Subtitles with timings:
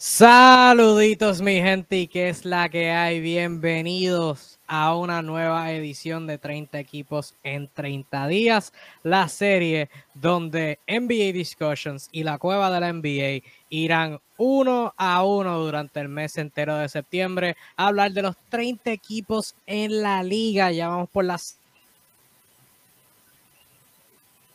[0.00, 3.18] Saluditos mi gente y qué es la que hay.
[3.18, 8.72] Bienvenidos a una nueva edición de 30 equipos en 30 días,
[9.02, 15.58] la serie donde NBA Discussions y la cueva de la NBA irán uno a uno
[15.58, 20.70] durante el mes entero de septiembre a hablar de los 30 equipos en la liga.
[20.70, 21.58] Ya vamos por las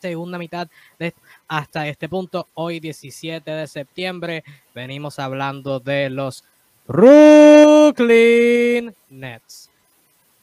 [0.03, 0.67] segunda mitad
[0.99, 1.13] de
[1.47, 2.47] hasta este punto.
[2.53, 6.43] Hoy 17 de septiembre venimos hablando de los
[6.87, 8.33] Brooklyn
[9.09, 9.69] Nets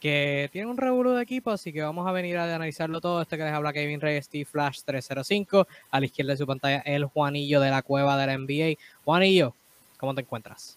[0.01, 3.21] que tiene un revuelo de equipo, así que vamos a venir a analizarlo todo.
[3.21, 5.67] Este que les habla Kevin Reyes, Steve Flash 305.
[5.91, 8.79] A la izquierda de su pantalla, el Juanillo de la cueva de la NBA.
[9.05, 9.53] Juanillo,
[9.99, 10.75] ¿cómo te encuentras?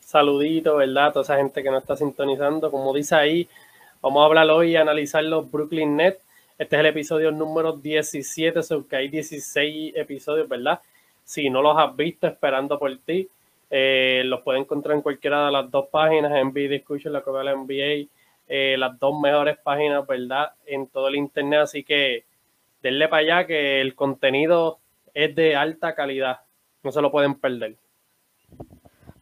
[0.00, 1.14] Saludito, ¿verdad?
[1.14, 2.70] Toda esa gente que nos está sintonizando.
[2.70, 3.48] Como dice ahí,
[4.02, 6.20] vamos a hablar hoy y analizar los Brooklyn Nets.
[6.56, 10.80] Este es el episodio número 17, so que hay 16 episodios, ¿verdad?
[11.24, 13.28] Si no los has visto, esperando por ti,
[13.70, 17.44] eh, los puedes encontrar en cualquiera de las dos páginas, NBA Discussion, la cueva de
[17.46, 18.08] la NBA
[18.46, 20.52] eh, las dos mejores páginas, ¿verdad?
[20.66, 22.24] En todo el internet, así que
[22.82, 24.78] denle para allá que el contenido
[25.14, 26.40] es de alta calidad,
[26.82, 27.76] no se lo pueden perder.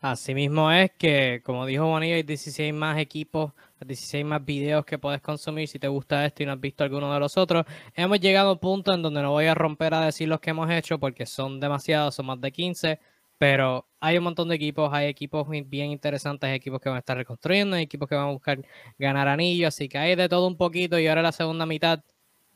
[0.00, 3.52] Así mismo es que, como dijo Bonillo, hay 16 más equipos,
[3.86, 7.12] 16 más videos que puedes consumir si te gusta esto y no has visto alguno
[7.12, 7.64] de los otros.
[7.94, 10.50] Hemos llegado a un punto en donde no voy a romper a decir los que
[10.50, 13.00] hemos hecho porque son demasiados, son más de 15
[13.42, 17.16] pero hay un montón de equipos, hay equipos bien interesantes, equipos que van a estar
[17.16, 18.64] reconstruyendo, equipos que van a buscar
[18.98, 22.04] ganar anillos, así que hay de todo un poquito y ahora la segunda mitad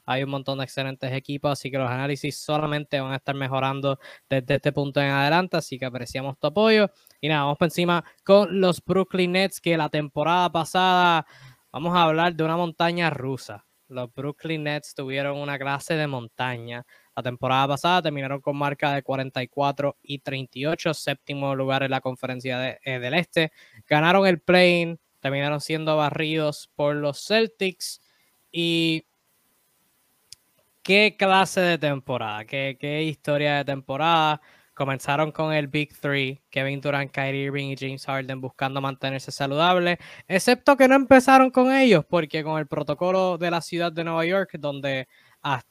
[0.06, 3.98] hay un montón de excelentes equipos, así que los análisis solamente van a estar mejorando
[4.28, 6.90] desde este punto en adelante, así que apreciamos tu apoyo.
[7.20, 11.26] Y nada, vamos por encima con los Brooklyn Nets, que la temporada pasada
[11.70, 13.66] vamos a hablar de una montaña rusa.
[13.88, 16.84] Los Brooklyn Nets tuvieron una clase de montaña.
[17.14, 22.78] La temporada pasada terminaron con marca de 44 y 38, séptimo lugar en la conferencia
[22.82, 23.52] eh, del Este.
[23.86, 28.00] Ganaron el play terminaron siendo barridos por los Celtics.
[28.52, 29.06] Y
[30.86, 34.40] qué clase de temporada, qué, historia de temporada.
[34.72, 39.98] Comenzaron con el Big Three, Kevin Durant, Kyrie Irving y James Harden buscando mantenerse saludables,
[40.28, 44.24] excepto que no empezaron con ellos, porque con el protocolo de la ciudad de Nueva
[44.26, 45.08] York, donde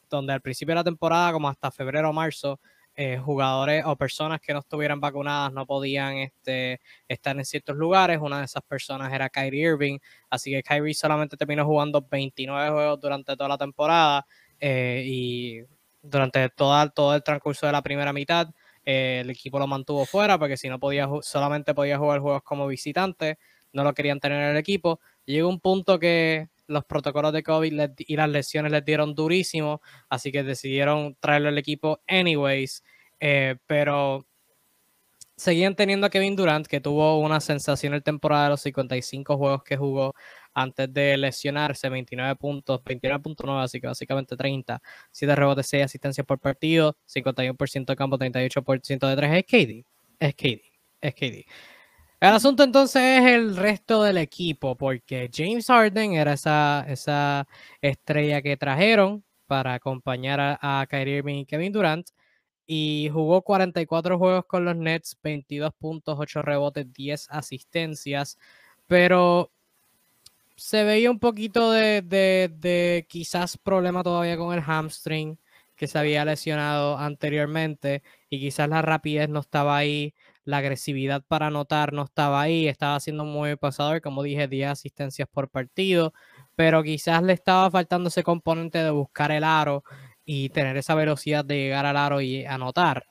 [0.09, 2.59] donde al principio de la temporada, como hasta febrero o marzo,
[2.96, 8.20] eh, jugadores o personas que no estuvieran vacunadas no podían este, estar en ciertos lugares.
[8.22, 10.00] Una de esas personas era Kyrie Irving,
[10.30, 14.25] así que Kyrie solamente terminó jugando 29 juegos durante toda la temporada
[14.60, 15.62] eh, y
[16.02, 18.50] durante toda, todo el transcurso de la primera mitad.
[18.86, 22.68] Eh, el equipo lo mantuvo fuera porque si no podía solamente podía jugar juegos como
[22.68, 23.40] visitante,
[23.74, 25.00] no lo querían tener en el equipo.
[25.26, 30.32] Llegó un punto que los protocolos de COVID y las lesiones les dieron durísimo, así
[30.32, 32.84] que decidieron traerlo al equipo anyways,
[33.20, 34.26] eh, pero
[35.36, 39.78] seguían teniendo a Kevin Durant, que tuvo una sensacional temporada de los 55 juegos que
[39.78, 40.14] jugó
[40.56, 46.40] antes de lesionarse, 29 puntos, 29.9, así que básicamente 30, 7 rebotes, 6 asistencias por
[46.40, 49.86] partido, 51% de campo, 38% de 3, es KD,
[50.20, 50.62] es KD,
[51.02, 51.46] es KD.
[52.22, 57.48] El asunto entonces es el resto del equipo, porque James Harden era esa, esa
[57.82, 62.08] estrella que trajeron para acompañar a, Kyrie Irving y Kevin Durant
[62.66, 68.38] y jugó 44 juegos con los Nets, 22 puntos, 8 rebotes, 10 asistencias,
[68.88, 69.52] pero
[70.56, 75.40] se veía un poquito de, de, de, quizás problema todavía con el hamstring
[75.76, 80.14] que se había lesionado anteriormente y quizás la rapidez no estaba ahí
[80.46, 85.28] la agresividad para anotar no estaba ahí, estaba siendo muy pasador, como dije, 10 asistencias
[85.28, 86.14] por partido,
[86.56, 89.84] pero quizás le estaba faltando ese componente de buscar el aro
[90.24, 93.08] y tener esa velocidad de llegar al aro y anotar.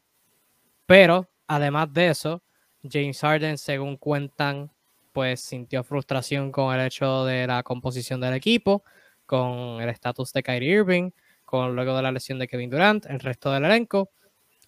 [0.86, 2.42] Pero además de eso,
[2.82, 4.70] James Harden, según cuentan,
[5.14, 8.82] pues sintió frustración con el hecho de la composición del equipo,
[9.26, 11.12] con el estatus de Kyrie Irving,
[11.44, 14.10] con luego de la lesión de Kevin Durant, el resto del elenco.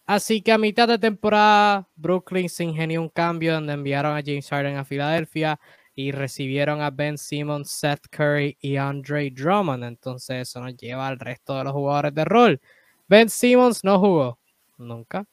[0.07, 4.49] Así que a mitad de temporada, Brooklyn se ingenió un cambio donde enviaron a James
[4.49, 5.59] Harden a Filadelfia
[5.97, 9.83] y recibieron a Ben Simmons, Seth Curry y Andre Drummond.
[9.83, 12.61] Entonces eso nos lleva al resto de los jugadores de rol.
[13.09, 14.39] Ben Simmons no jugó
[14.79, 15.27] nunca,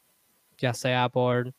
[0.58, 1.54] ya sea por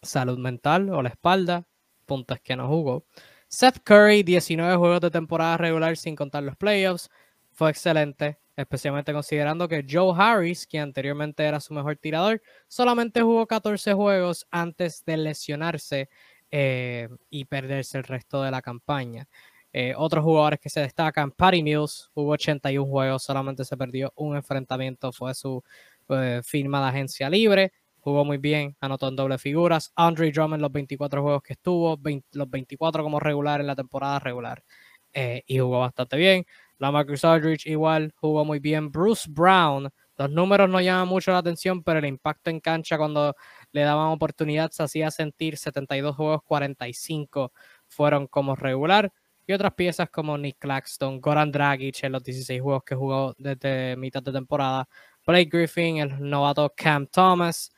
[0.00, 1.66] salud mental o la espalda,
[2.10, 3.04] punto es que no jugó.
[3.48, 7.08] Seth Curry, 19 juegos de temporada regular sin contar los playoffs,
[7.52, 13.46] fue excelente especialmente considerando que Joe Harris, que anteriormente era su mejor tirador, solamente jugó
[13.46, 16.08] 14 juegos antes de lesionarse
[16.50, 19.28] eh, y perderse el resto de la campaña.
[19.72, 24.36] Eh, otros jugadores que se destacan, Patty Mills jugó 81 juegos, solamente se perdió un
[24.36, 25.62] enfrentamiento, fue su
[26.08, 27.72] eh, firma de agencia libre.
[28.00, 29.92] Jugó muy bien, anotó en doble figuras.
[29.96, 31.98] Andre Drummond los 24 juegos que estuvo,
[32.32, 34.64] los 24 como regular en la temporada regular.
[35.12, 36.44] Eh, y jugó bastante bien.
[36.78, 38.90] La Marcus Aldridge igual jugó muy bien.
[38.90, 43.34] Bruce Brown, los números no llaman mucho la atención, pero el impacto en cancha cuando
[43.72, 47.52] le daban oportunidad se hacía sentir 72 juegos, 45
[47.88, 49.12] fueron como regular.
[49.46, 53.96] Y otras piezas como Nick Claxton, Goran Dragic en los 16 juegos que jugó desde
[53.96, 54.88] mitad de temporada,
[55.26, 57.72] Blake Griffin, el novato Cam Thomas,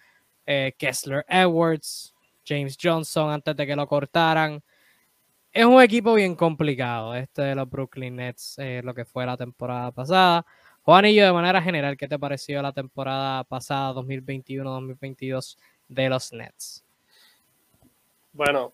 [0.47, 4.63] eh, Kessler Edwards, James Johnson antes de que lo cortaran.
[5.53, 9.37] Es un equipo bien complicado, este de los Brooklyn Nets, eh, lo que fue la
[9.37, 10.47] temporada pasada.
[10.83, 15.59] Juanillo, de manera general, ¿qué te pareció la temporada pasada, 2021-2022,
[15.89, 16.85] de los Nets?
[18.33, 18.73] Bueno,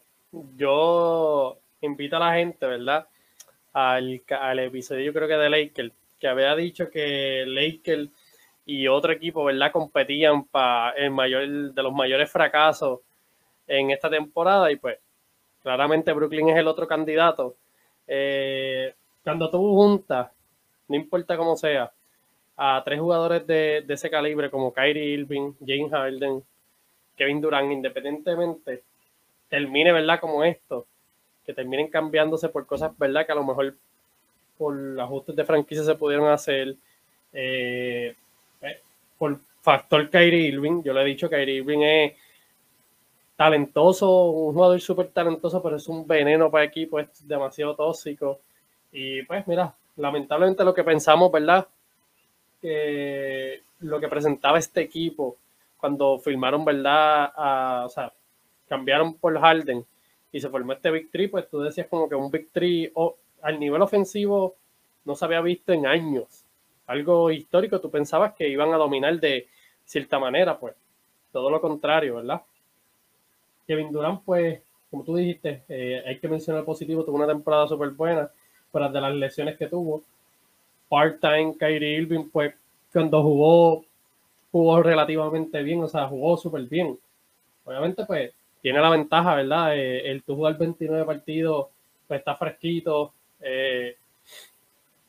[0.57, 3.09] yo invito a la gente, ¿verdad?
[3.73, 8.09] Al, al episodio, yo creo que de Lakers, que había dicho que Lakers
[8.69, 9.73] y otro equipo, ¿verdad?
[9.73, 13.01] Competían para el mayor de los mayores fracasos
[13.67, 14.99] en esta temporada y pues
[15.63, 17.57] claramente Brooklyn es el otro candidato.
[18.07, 18.95] Eh,
[19.25, 20.31] cuando tú juntas,
[20.87, 21.91] no importa cómo sea,
[22.59, 26.45] a tres jugadores de, ese calibre como Kyrie Irving, James Harden,
[27.17, 28.83] Kevin Durant, independientemente,
[29.49, 30.21] termine, ¿verdad?
[30.21, 30.85] Como esto,
[31.47, 33.25] que terminen cambiándose por cosas, ¿verdad?
[33.25, 33.75] Que a lo mejor
[34.59, 36.77] por ajustes de franquicia se pudieron hacer.
[37.33, 38.15] Eh,
[39.19, 40.83] por factor Kyrie Irving.
[40.83, 42.13] Yo le he dicho que Kyrie Irving es
[43.37, 48.41] talentoso, un jugador súper talentoso, pero es un veneno para el equipo, es demasiado tóxico.
[48.93, 51.67] Y pues mira, lamentablemente lo que pensamos, ¿verdad?
[52.61, 55.37] Que lo que presentaba este equipo
[55.77, 57.85] cuando firmaron, ¿verdad?
[57.85, 58.13] o sea,
[58.69, 59.85] cambiaron por Harden
[60.33, 62.93] y se formó este Big Three, pues tú decías como que un Big Three
[63.43, 64.57] al nivel ofensivo
[65.05, 66.45] no se había visto en años
[66.89, 69.47] algo histórico, tú pensabas que iban a dominar de
[69.85, 70.75] cierta manera, pues
[71.31, 72.43] todo lo contrario, ¿verdad?
[73.67, 77.91] Kevin Durant, pues, como tú dijiste, eh, hay que mencionar positivo, tuvo una temporada súper
[77.91, 78.31] buena,
[78.73, 80.03] fuera de las lesiones que tuvo.
[80.89, 82.55] Part-time, Kyrie Irving, pues,
[82.91, 83.85] cuando jugó,
[84.51, 86.99] jugó relativamente bien, o sea, jugó súper bien.
[87.67, 88.33] Obviamente, pues,
[88.63, 89.77] tiene la ventaja, ¿verdad?
[89.77, 91.67] Eh, el tú jugar 29 partidos,
[92.07, 93.97] pues está fresquito, eh,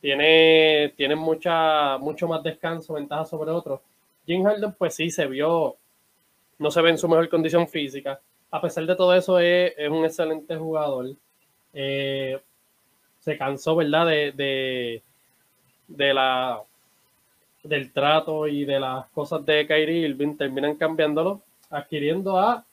[0.02, 3.82] tiene, tiene mucha, mucho más descanso, ventaja sobre otros.
[4.26, 5.76] Jim Harden, pues sí, se vio,
[6.58, 8.20] no se ve en su mejor condición física.
[8.52, 11.08] A pesar de todo eso, es, un excelente jugador.
[11.74, 12.40] Eh,
[13.20, 14.08] se cansó, ¿verdad?
[14.08, 15.04] De,
[15.88, 16.62] de, la,
[17.64, 20.38] del trato y de las cosas de Kyrie Irving.
[20.38, 22.66] Terminan cambiándolo, adquiriendo a,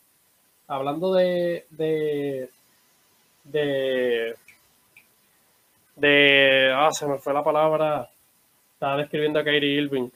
[0.69, 2.49] hablando de, de,
[3.45, 4.35] de
[5.97, 6.73] de.
[6.75, 8.09] Ah, se me fue la palabra.
[8.75, 10.11] Estaba describiendo a Kyrie Irving.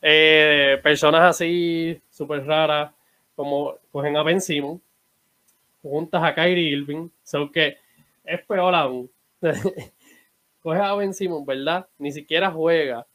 [0.00, 2.92] Eh, personas así, súper raras,
[3.36, 4.80] como cogen a Ben Simon,
[5.82, 7.76] juntas a Kyrie Irving, son que
[8.24, 9.10] es peor aún.
[10.62, 11.88] Coge a Ben Simon, ¿verdad?
[11.98, 13.06] Ni siquiera juega.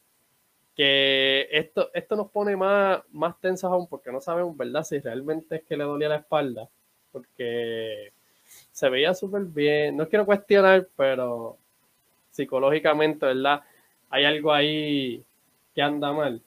[0.75, 4.83] Que esto, esto nos pone más, más tensos aún porque no sabemos, ¿verdad?
[4.83, 6.68] Si realmente es que le dolía la espalda.
[7.12, 8.12] Porque
[8.71, 9.95] se veía súper bien.
[9.95, 11.57] No quiero cuestionar, pero
[12.35, 13.61] psicológicamente, ¿verdad?
[14.09, 15.23] Hay algo ahí
[15.73, 16.41] que anda mal.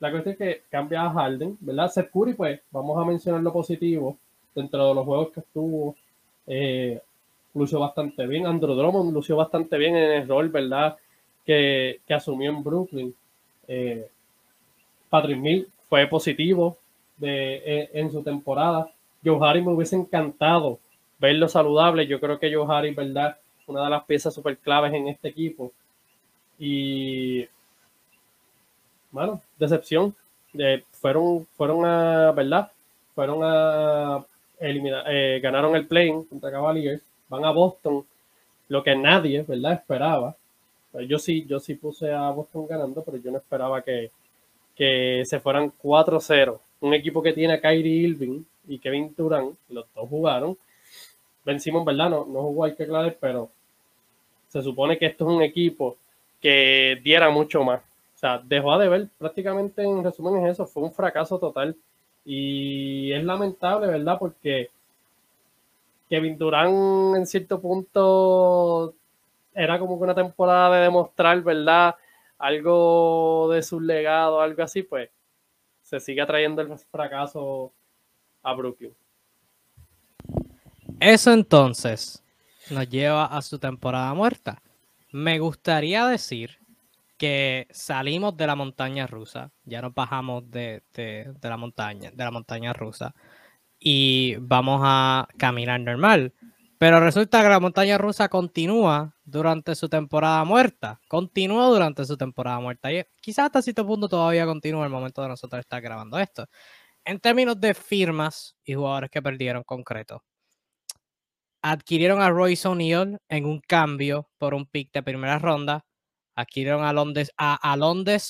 [0.00, 1.90] La cuestión es que cambia a Harden, ¿verdad?
[1.90, 4.16] Seth Curry, pues, vamos a mencionar lo positivo.
[4.54, 5.96] Dentro de los juegos que estuvo,
[6.46, 7.00] eh,
[7.54, 8.46] lució bastante bien.
[8.46, 10.96] Andrew Drummond lució bastante bien en el rol, ¿verdad?
[11.44, 13.14] Que, asumió en Brooklyn.
[13.66, 14.08] Eh,
[15.08, 16.76] Patrick Mill fue positivo
[17.16, 18.90] de, en, su temporada.
[19.24, 20.78] Joe Harry me hubiese encantado
[21.18, 22.06] verlo saludable.
[22.06, 23.36] Yo creo que Joe Harry, ¿verdad?
[23.68, 25.72] Una de las piezas súper claves en este equipo.
[26.58, 27.46] Y,
[29.10, 30.14] bueno, decepción.
[30.92, 32.70] fueron, fueron a, ¿verdad?
[33.14, 34.24] Fueron a
[34.58, 38.04] eliminar, eh, ganaron el play contra Cavaliers, van a Boston,
[38.68, 39.74] lo que nadie, ¿verdad?
[39.74, 40.34] Esperaba.
[40.92, 44.10] Pues yo sí, yo sí puse a Boston ganando, pero yo no esperaba que,
[44.74, 46.58] que se fueran 4-0.
[46.80, 50.56] Un equipo que tiene a Kyrie Irving y Kevin Durant, los dos jugaron.
[51.44, 52.10] Ben Simon, ¿verdad?
[52.10, 53.50] No, no jugó que Claver, pero
[54.48, 55.96] se supone que esto es un equipo
[56.40, 57.80] que diera mucho más.
[57.80, 61.76] O sea, dejó de ver prácticamente en resumen es eso, fue un fracaso total.
[62.24, 64.18] Y es lamentable, ¿verdad?
[64.18, 64.70] Porque
[66.08, 68.94] Kevin Durant en cierto punto
[69.54, 71.94] era como que una temporada de demostrar, ¿verdad?
[72.38, 75.10] Algo de su legado, algo así, pues
[75.82, 77.72] se sigue atrayendo el fracaso
[78.42, 78.94] a Brooklyn.
[81.00, 82.22] Eso entonces
[82.70, 84.62] nos lleva a su temporada muerta.
[85.12, 86.58] Me gustaría decir
[87.16, 92.30] que salimos de la montaña rusa, ya nos bajamos de, de, la montaña, de la
[92.30, 93.14] montaña rusa,
[93.78, 96.32] y vamos a caminar normal.
[96.78, 101.00] Pero resulta que la montaña rusa continúa durante su temporada muerta.
[101.08, 102.92] Continúa durante su temporada muerta.
[102.92, 106.46] Y quizás hasta cierto punto todavía continúa el momento de nosotros estar grabando esto.
[107.04, 110.22] En términos de firmas y jugadores que perdieron concreto.
[111.62, 115.84] Adquirieron a Royce O'Neill en un cambio por un pick de primera ronda
[116.38, 117.76] adquirieron a Londes, a,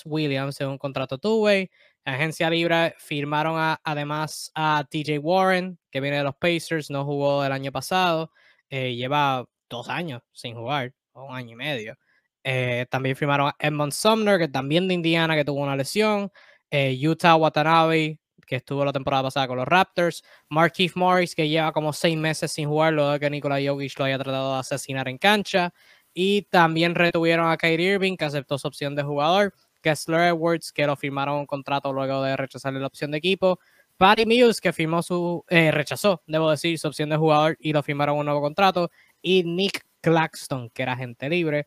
[0.07, 1.71] Williams en un contrato two-way.
[2.07, 7.53] Agencia libre firmaron además a TJ Warren, que viene de los Pacers, no jugó el
[7.53, 8.33] año pasado,
[8.71, 11.99] eh, lleva dos años sin jugar, o un año y medio.
[12.45, 16.33] Eh, también firmaron a Edmond Sumner, que también de Indiana, que tuvo una lesión.
[16.71, 18.19] Eh, Utah Watanabe,
[18.49, 20.25] que estuvo la temporada pasada con los Raptors.
[20.49, 24.07] Markeith Morris, que lleva como seis meses sin jugar, luego de que Nikola Jokic lo
[24.07, 25.73] haya tratado de asesinar en cancha.
[26.15, 29.55] Y también retuvieron a Kyrie Irving, que aceptó su opción de jugador.
[29.83, 33.61] Kessler Edwards, que lo firmaron un contrato luego de rechazarle la opción de equipo.
[33.99, 37.83] Patty Mills, que firmó su, eh, rechazó, debo decir, su opción de jugador y lo
[37.83, 38.91] firmaron un nuevo contrato.
[39.21, 41.67] Y Nick Claxton, que era agente libre,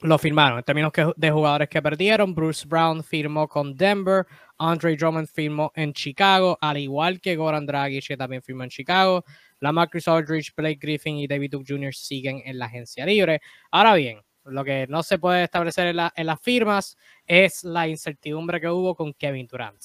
[0.00, 0.58] lo firmaron.
[0.58, 4.26] En términos de jugadores que perdieron, Bruce Brown firmó con Denver,
[4.58, 9.24] Andre Drummond firmó en Chicago, al igual que Goran Dragic, que también firmó en Chicago.
[9.60, 11.94] La Marcus Aldridge, Blake Griffin y David Duke Jr.
[11.94, 13.40] siguen en la agencia libre.
[13.70, 16.96] Ahora bien, lo que no se puede establecer en, las firmas
[17.26, 19.82] es la incertidumbre que hubo con Kevin Durant.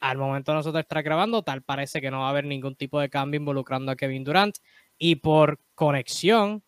[0.00, 2.98] Al momento de nosotros estar grabando, tal parece que no va a haber ningún tipo
[2.98, 4.56] de cambio involucrando a Kevin Durant.
[4.96, 6.62] Y por conexión,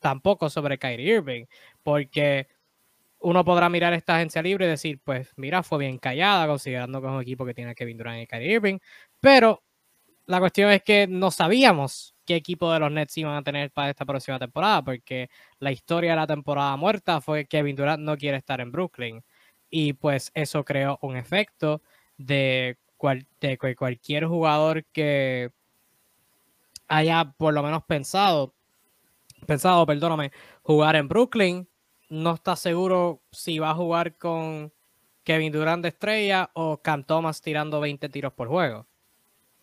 [0.00, 1.44] tampoco sobre Kyrie Irving,
[1.82, 2.46] porque
[3.22, 7.06] uno podrá mirar esta agencia libre y decir, pues mira, fue bien callada, considerando que
[7.06, 8.78] es un equipo que tiene Kevin Durant y Kyrie Irving,
[9.20, 9.62] pero
[10.26, 13.90] la cuestión es que no sabíamos qué equipo de los Nets iban a tener para
[13.90, 18.16] esta próxima temporada, porque la historia de la temporada muerta fue que Kevin Durant no
[18.16, 19.22] quiere estar en Brooklyn.
[19.70, 21.82] Y pues eso creó un efecto
[22.18, 22.78] de,
[23.40, 25.50] que cualquier jugador que
[26.88, 28.54] haya por lo menos pensado,
[29.46, 30.30] pensado, perdóname,
[30.62, 31.68] jugar en Brooklyn,
[32.12, 34.72] no está seguro si va a jugar con
[35.24, 38.86] Kevin Durant de estrella o Cam Thomas tirando 20 tiros por juego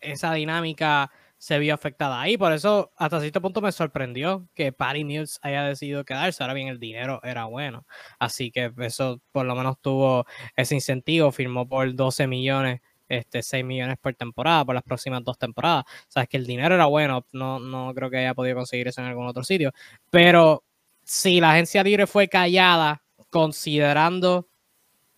[0.00, 2.36] esa dinámica se vio afectada ahí.
[2.36, 6.42] Por eso, hasta cierto punto me sorprendió que Patty Mills haya decidido quedarse.
[6.42, 7.86] Ahora bien, el dinero era bueno.
[8.18, 10.26] Así que eso por lo menos tuvo
[10.56, 11.32] ese incentivo.
[11.32, 15.84] Firmó por 12 millones, este, 6 millones por temporada, por las próximas dos temporadas.
[16.14, 17.26] O que el dinero era bueno.
[17.32, 19.72] No, no creo que haya podido conseguir eso en algún otro sitio.
[20.10, 20.64] Pero
[21.10, 24.48] si la agencia libre fue callada, considerando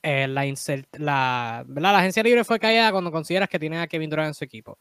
[0.00, 0.46] eh, la,
[0.92, 4.42] la, la, agencia libre fue callada cuando consideras que tiene a Kevin Durant en su
[4.42, 4.78] equipo.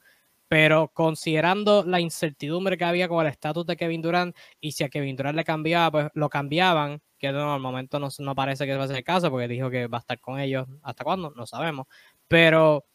[0.48, 4.89] Pero considerando la incertidumbre que había con el estatus de Kevin Durant y si a
[4.89, 8.86] Kevin Durant le cambiaba, pues lo cambiaban, que al momento no, no parece que va
[8.86, 10.65] a ser el caso porque dijo que va a estar con ellos.
[10.82, 11.34] ¿Hasta cuándo?
[11.36, 11.88] No sabemos.
[12.30, 12.86] Pero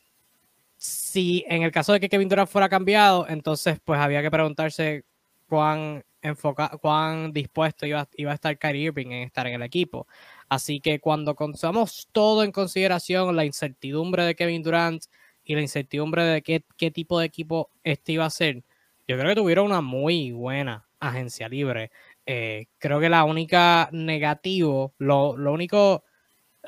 [0.79, 5.05] si en el caso de que Kevin Durant fuera cambiado, entonces pues había que preguntarse
[5.47, 10.07] cuán, enfoca, cuán dispuesto iba, iba a estar Kyrie Irving en estar en el equipo.
[10.49, 15.03] Así que cuando consideramos todo en consideración, la incertidumbre de Kevin Durant
[15.45, 18.65] y la incertidumbre de qué, qué tipo de equipo este iba a ser,
[19.09, 21.91] yo creo que tuvieron una muy buena agencia libre.
[22.27, 26.05] Eh, creo que la única negativo, lo, lo, único,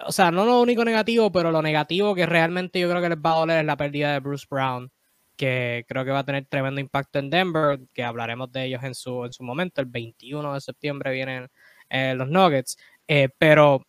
[0.07, 3.19] o sea, no lo único negativo, pero lo negativo que realmente yo creo que les
[3.19, 4.91] va a doler es la pérdida de Bruce Brown,
[5.38, 8.95] que creo que va a tener tremendo impacto en Denver, que hablaremos de ellos en
[8.95, 9.80] su, en su momento.
[9.80, 11.49] El 21 de septiembre vienen
[11.88, 12.76] eh, los Nuggets.
[13.07, 13.87] Eh, pero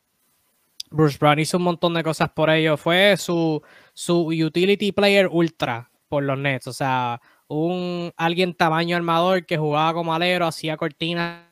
[0.91, 2.77] Bruce Brown hizo un montón de cosas por ello.
[2.77, 3.61] Fue su,
[3.93, 6.67] su utility player ultra por los Nets.
[6.67, 11.49] O sea, un alguien tamaño armador que jugaba como alero, hacía cortinas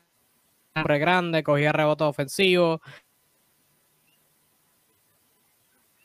[0.74, 2.80] grande, cogía rebotes ofensivos.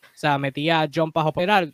[0.01, 1.71] O sea, metía jumpas operar.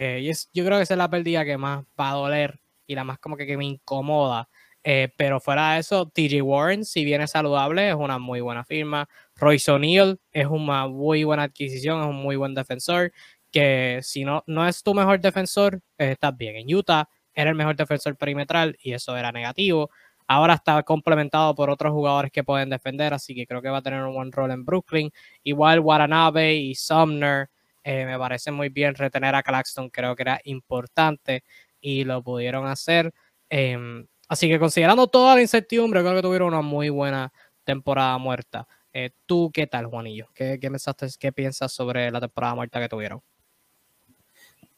[0.00, 3.04] Eh, es, yo creo que es la pérdida que más va a doler y la
[3.04, 4.48] más como que, que me incomoda
[4.82, 9.08] eh, pero fuera de eso, TJ Warren, si viene saludable, es una muy buena firma.
[9.36, 13.12] Royce O'Neill es una muy buena adquisición, es un muy buen defensor.
[13.50, 16.56] Que si no, no es tu mejor defensor, eh, estás bien.
[16.56, 19.90] En Utah era el mejor defensor perimetral y eso era negativo.
[20.26, 23.82] Ahora está complementado por otros jugadores que pueden defender, así que creo que va a
[23.82, 25.10] tener un buen rol en Brooklyn.
[25.42, 27.50] Igual Watanabe y Sumner,
[27.84, 31.44] eh, me parece muy bien retener a Claxton, creo que era importante
[31.80, 33.12] y lo pudieron hacer.
[33.48, 37.32] Em, Así que considerando toda la incertidumbre, creo que tuvieron una muy buena
[37.64, 38.64] temporada muerta.
[38.92, 40.28] Eh, ¿Tú qué tal, Juanillo?
[40.32, 43.20] ¿Qué, qué, pensaste, ¿Qué piensas sobre la temporada muerta que tuvieron?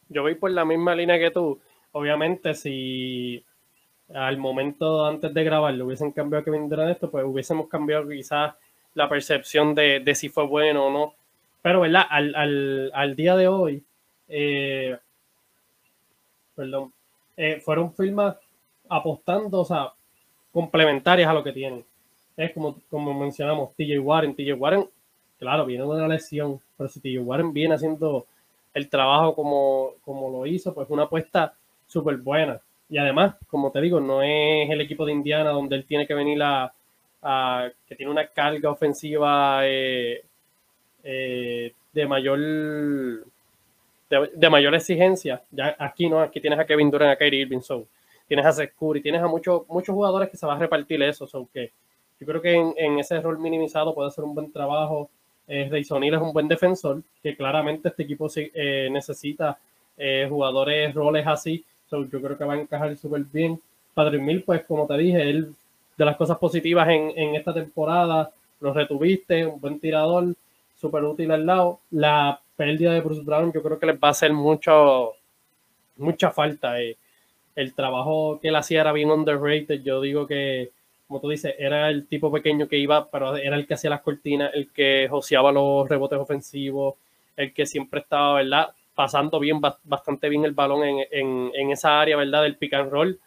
[0.09, 1.61] Yo voy por la misma línea que tú.
[1.92, 3.44] Obviamente, si
[4.14, 8.54] al momento antes de grabarlo hubiesen cambiado a Kevin Durant esto, pues hubiésemos cambiado quizás
[8.94, 11.14] la percepción de, si fue bueno o no.
[11.62, 12.04] Pero, ¿verdad?
[12.11, 13.85] Al, día de hoy,
[14.28, 14.99] eh,
[16.54, 16.92] perdón,
[17.37, 18.37] eh, fueron firmas
[18.88, 19.92] apostando, o sea,
[20.52, 21.85] complementarias a lo que tienen.
[22.37, 24.35] Es como, como mencionamos, TJ Warren.
[24.35, 24.88] TJ Warren,
[25.38, 28.26] claro, viene de una lesión, pero si TJ Warren viene haciendo
[28.75, 31.54] el trabajo como, como lo hizo, pues una apuesta
[31.87, 32.61] súper buena.
[32.88, 36.14] Y además, como te digo, no es el equipo de Indiana donde él tiene que
[36.14, 36.73] venir a,
[37.87, 40.25] que tiene una carga ofensiva eh,
[41.04, 42.38] eh, de mayor
[44.35, 45.42] de, mayor exigencia.
[45.50, 47.87] Ya aquí no, aquí tienes a Kevin Durant, a Kyrie Irving, so,
[48.28, 51.49] tienes a y tienes a muchos muchos jugadores que se va a repartir eso, so
[51.52, 51.73] que
[52.21, 55.11] yo creo que en, ese rol minimizado puede ser un buen trabajo.
[55.49, 59.59] Eh, Rayson es un buen defensor, que claramente este equipo eh, necesita
[59.99, 61.64] eh, jugadores, roles así.
[61.90, 63.61] yo creo que va a encajar súper bien.
[63.92, 65.52] Padre Mil, pues como te dije, él
[65.99, 68.30] de las cosas positivas en, en esta temporada,
[68.61, 70.32] lo retuviste, un buen tirador,
[70.83, 71.81] súper útil al lado.
[71.93, 75.12] La pérdida de Bruce Brown yo creo que les va a hacer mucho,
[75.97, 76.81] mucha falta.
[76.83, 76.99] Eh.
[77.55, 79.83] El trabajo que él hacía era bien underrated.
[79.83, 80.71] Yo digo que,
[81.07, 84.03] como tú dices, era el tipo pequeño que iba, pero era el que hacía las
[84.03, 86.97] cortinas, el que joseaba los rebotes ofensivos,
[87.37, 88.75] el que siempre estaba, ¿verdad?
[88.95, 92.43] Pasando bien, bastante bien el balón en, en, en esa área, ¿verdad?
[92.43, 93.19] Del pick and roll.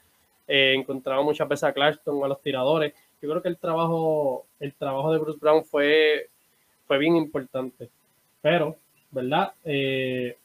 [0.47, 2.93] Eh, encontraba muchas veces a Clarkson o a los tiradores.
[3.21, 6.29] Yo creo que el trabajo, el trabajo de Bruce Brown fue,
[6.87, 7.89] fue bien importante.
[8.41, 8.75] Pero,
[9.11, 9.53] ¿verdad?
[9.63, 10.37] Eh,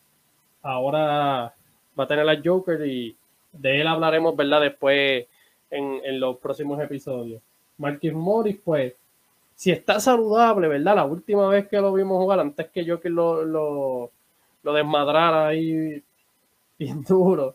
[0.63, 1.55] ahora
[1.99, 3.17] va a tener a Joker y
[3.53, 4.63] de él hablaremos, ¿verdad?
[4.63, 5.27] Después
[5.71, 7.43] en, los próximos episodios.
[7.79, 8.95] Marquis Morris, pues,
[9.55, 10.97] si está saludable, ¿verdad?
[10.97, 14.11] La última vez que lo vimos jugar, antes que Joker lo, lo,
[14.73, 16.03] desmadrara ahí
[16.79, 17.55] bien duro,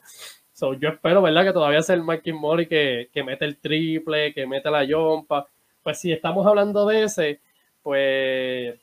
[0.79, 1.45] yo espero, ¿verdad?
[1.45, 5.47] Que todavía sea el Mikey Mori que, que mete el triple, que mete la yompa.
[5.83, 7.39] Pues si estamos hablando de ese,
[7.85, 8.75] pues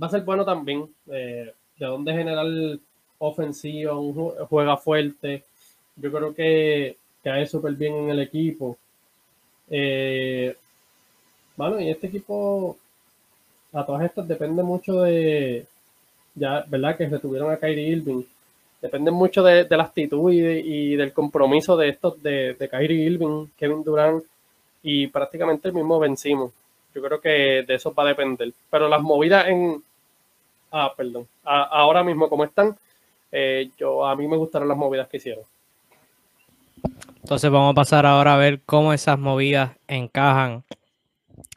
[0.00, 0.88] va a ser bueno también.
[1.10, 2.46] Eh, de dónde generar
[3.18, 4.14] ofensiva, un
[4.48, 5.42] juega fuerte.
[5.96, 8.78] Yo creo que cae súper bien en el equipo.
[9.68, 10.56] Eh,
[11.56, 12.76] bueno, y este equipo,
[13.72, 15.66] a todas estas, depende mucho de,
[16.36, 16.96] ya, ¿verdad?
[16.96, 18.22] Que retuvieron a Kyrie Irving
[18.80, 23.84] depende mucho de, la actitud y, del compromiso de estos, de, de Kyrie Irving, Kevin
[23.84, 24.24] Durant
[24.82, 26.52] y prácticamente el mismo vencimos.
[26.94, 28.52] Yo creo que de eso va a depender.
[28.70, 29.82] Pero las movidas en.
[30.72, 31.26] Ah, perdón.
[31.44, 32.76] ahora mismo, como están,
[33.32, 35.44] eh, yo a mí me gustaron las movidas que hicieron.
[37.22, 40.64] Entonces vamos a pasar ahora a ver cómo esas movidas encajan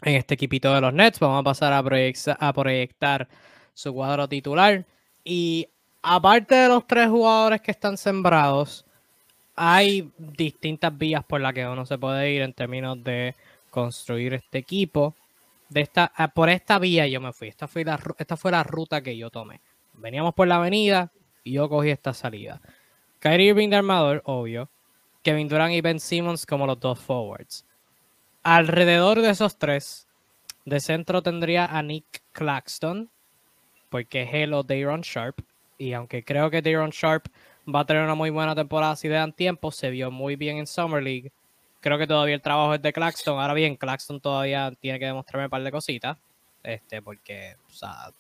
[0.02, 1.20] en este equipito de los Nets.
[1.20, 3.28] Vamos a pasar a, a proyectar
[3.74, 4.86] su cuadro titular.
[5.24, 5.68] Y
[6.02, 8.86] aparte de los tres jugadores que están sembrados,
[9.56, 13.36] hay distintas vías por las que uno se puede ir en términos de
[13.70, 15.16] construir este equipo.
[15.74, 17.48] Esta, ah, por esta vía yo me fui.
[17.48, 19.62] Esta fue, la, esta fue la ruta que yo tomé.
[19.94, 21.12] Veníamos por la avenida
[21.44, 22.62] y yo cogí esta salida.
[23.20, 24.70] Kyrie Irving de armador, obvio.
[25.24, 27.66] Kevin Durant y Ben Simmons como los dos forwards.
[28.44, 30.08] Alrededor de esos tres,
[30.66, 33.10] de centro tendría a Nick Claxton,
[33.90, 35.40] porque es Hello Dayron Sharp.
[35.78, 37.28] Y aunque creo que Daron Sharp
[37.74, 40.58] va a tener una muy buena temporada si le dan tiempo, se vio muy bien
[40.58, 41.32] en Summer League.
[41.84, 43.38] Creo que todavía el trabajo es de Claxton.
[43.38, 46.18] Ahora bien, Claxton todavía tiene que demostrarme un par de cositas.
[46.64, 48.14] Este, porque, o sea,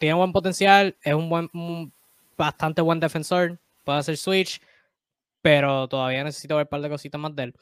[0.00, 1.48] tiene buen potencial, es un buen,
[2.36, 4.60] bastante buen defensor, puede hacer switch,
[5.42, 7.54] pero todavía necesito ver un par de cositas más de él.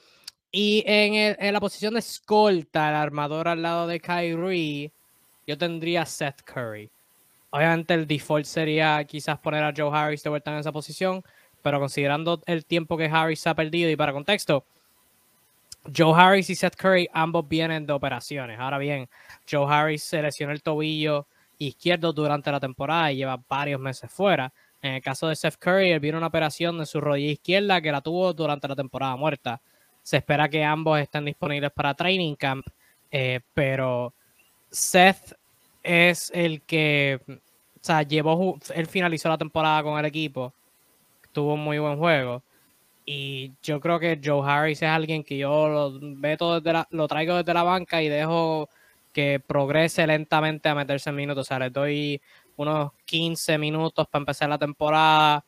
[0.51, 4.91] Y en, en la posición de escolta, el armador al lado de Kyrie,
[5.47, 6.91] yo tendría Seth Curry.
[7.51, 11.23] Obviamente el default sería quizás poner a Joe Harris de vuelta en esa posición,
[11.63, 14.65] pero considerando el tiempo que Harris ha perdido y para contexto,
[15.95, 18.59] Joe Harris y Seth Curry ambos vienen de operaciones.
[18.59, 19.09] Ahora bien,
[19.51, 21.27] Joe Harris se lesionó el tobillo
[21.59, 24.53] izquierdo durante la temporada y lleva varios meses fuera.
[24.81, 27.93] En el caso de Seth Curry, él vino una operación de su rodilla izquierda que
[27.93, 29.61] la tuvo durante la temporada muerta.
[30.03, 32.67] Se espera que ambos estén disponibles para training camp,
[33.11, 34.13] eh, pero
[34.71, 35.37] Seth
[35.83, 37.35] es el que, o
[37.81, 40.53] sea, llevó, él finalizó la temporada con el equipo,
[41.33, 42.43] tuvo un muy buen juego.
[43.05, 47.37] Y yo creo que Joe Harris es alguien que yo lo, meto desde lo traigo
[47.37, 48.69] desde la banca y dejo
[49.13, 51.47] que progrese lentamente a meterse en minutos.
[51.47, 52.21] O sea, le doy
[52.57, 55.45] unos 15 minutos para empezar la temporada,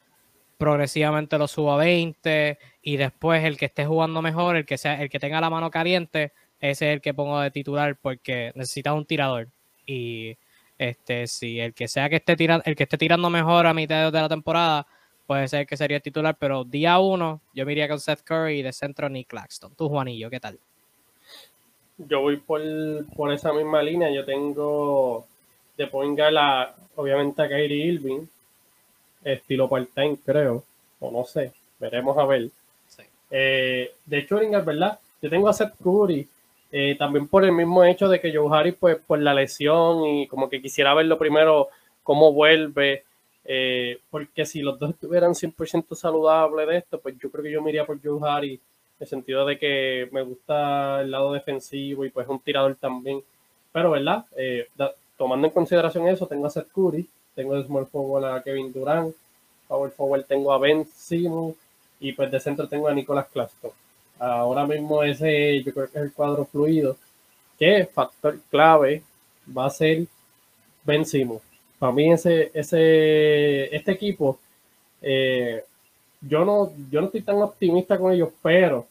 [0.58, 5.00] progresivamente lo subo a 20 y después el que esté jugando mejor, el que sea,
[5.02, 8.94] el que tenga la mano caliente, ese es el que pongo de titular porque necesita
[8.94, 9.48] un tirador.
[9.86, 10.36] Y
[10.78, 14.12] este, si el que sea que esté tirando, el que esté tirando mejor a mitad
[14.12, 14.86] de la temporada,
[15.26, 18.62] puede ser que sería titular, pero día uno yo me iría con Seth Curry y
[18.62, 19.72] de centro Nick Claxton.
[19.74, 20.58] Tú, Juanillo, ¿qué tal?
[21.96, 22.60] Yo voy por,
[23.14, 24.10] por esa misma línea.
[24.10, 25.26] Yo tengo
[25.76, 28.26] de point la, obviamente a Kyrie Irving,
[29.24, 30.64] estilo part-time, creo,
[31.00, 32.50] o no sé, veremos a ver.
[33.30, 34.98] Eh, de hecho, ¿verdad?
[35.20, 36.28] Yo tengo a Seth Curry,
[36.70, 40.26] eh, también por el mismo hecho de que Joe Harris, pues por la lesión y
[40.28, 41.68] como que quisiera verlo primero
[42.02, 43.04] cómo vuelve,
[43.44, 47.62] eh, porque si los dos estuvieran 100% saludables de esto, pues yo creo que yo
[47.62, 48.60] me iría por Joe Harris, en
[49.00, 53.22] el sentido de que me gusta el lado defensivo y pues un tirador también.
[53.72, 54.24] Pero, ¿verdad?
[55.16, 59.14] tomando en consideración eso, tengo a Seth Curry, tengo de small forward a Kevin Durant,
[59.68, 61.56] power forward tengo a Ben Simmons
[62.00, 63.70] y pues de centro tengo a Nicolas Claxton.
[64.18, 66.96] Ahora mismo ese yo creo que es el cuadro fluido,
[67.58, 69.02] que factor clave
[69.56, 70.06] va a ser
[70.84, 71.42] Ben Simmons.
[71.84, 74.40] Para mí ese, ese, este equipo,
[75.02, 75.62] eh,
[76.22, 78.86] yo, no, yo no estoy tan optimista con ellos, pero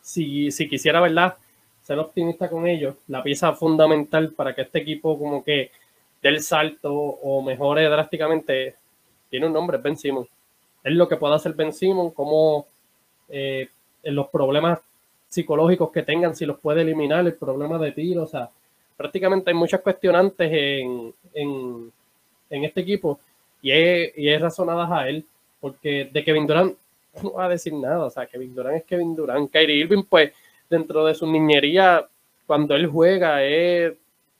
[0.00, 1.36] si, si quisiera, ¿verdad?
[1.84, 5.70] ser optimista con ellos, la pieza fundamental para que este equipo como que
[6.20, 8.74] dé el salto o mejore drásticamente,
[9.30, 10.26] tiene un nombre, Ben Simon.
[10.82, 12.66] Es lo que puede hacer Ben Simon, como
[13.28, 13.68] eh,
[14.02, 14.80] en los problemas
[15.28, 18.50] psicológicos que tengan, si los puede eliminar, el problema de tiro, o sea,
[18.96, 21.92] prácticamente hay muchas cuestionantes en, en,
[22.64, 23.20] este equipo
[23.60, 25.24] y es, y es razonadas a él,
[25.60, 26.76] porque de Kevin Durant
[27.22, 30.32] no va a decir nada, o sea, Kevin Durant es Kevin Durant, Kyrie Irving pues
[30.68, 32.06] dentro de su niñería,
[32.46, 33.94] cuando él juega, es,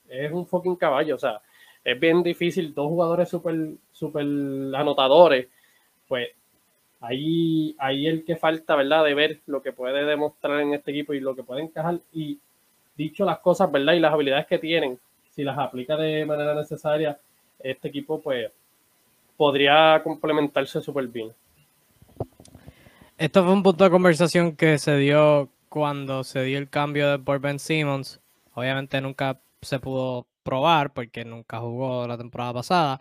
[0.08, 1.16] es un fucking caballo.
[1.16, 1.40] O sea,
[1.84, 2.74] es bien difícil.
[2.74, 4.24] Dos jugadores súper super
[4.74, 5.48] anotadores.
[6.08, 6.28] Pues
[7.00, 9.04] ahí, ahí el que falta, ¿verdad?
[9.04, 12.00] De ver lo que puede demostrar en este equipo y lo que puede encajar.
[12.12, 12.38] Y
[12.96, 13.94] dicho las cosas, ¿verdad?
[13.94, 14.98] Y las habilidades que tienen,
[15.30, 17.18] si las aplica de manera necesaria,
[17.58, 18.50] este equipo, pues,
[19.36, 21.32] podría complementarse súper bien.
[23.18, 27.18] Esto fue un punto de conversación que se dio cuando se dio el cambio de
[27.18, 28.20] por Ben Simmons,
[28.54, 33.00] obviamente nunca se pudo probar porque nunca jugó la temporada pasada.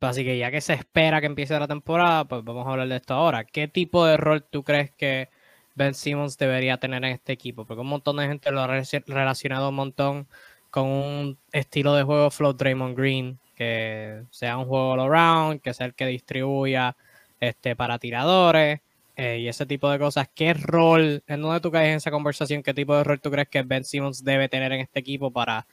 [0.00, 2.96] Así que ya que se espera que empiece la temporada, pues vamos a hablar de
[2.96, 3.44] esto ahora.
[3.44, 5.30] ¿Qué tipo de rol tú crees que
[5.76, 7.64] Ben Simmons debería tener en este equipo?
[7.64, 10.26] Porque un montón de gente lo ha relacionado un montón
[10.70, 15.72] con un estilo de juego flow Draymond Green, que sea un juego all around, que
[15.72, 16.96] sea el que distribuya
[17.40, 18.80] este, para tiradores.
[19.16, 20.28] Eh, y ese tipo de cosas.
[20.34, 23.48] ¿Qué rol, en dónde tú caes en esa conversación, qué tipo de rol tú crees
[23.48, 25.66] que Ben Simmons debe tener en este equipo para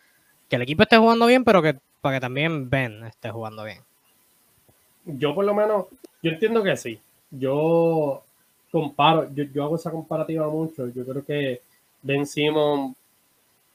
[0.50, 3.80] que el equipo esté jugando bien, pero que para que también Ben esté jugando bien?
[5.06, 5.88] Yo por lo menos,
[6.22, 7.02] yo entiendo que sí.
[7.32, 8.24] Yo
[8.74, 10.88] comparo, yo, hago esa comparativa mucho.
[10.88, 11.62] Yo creo que
[12.02, 12.98] Ben Simmons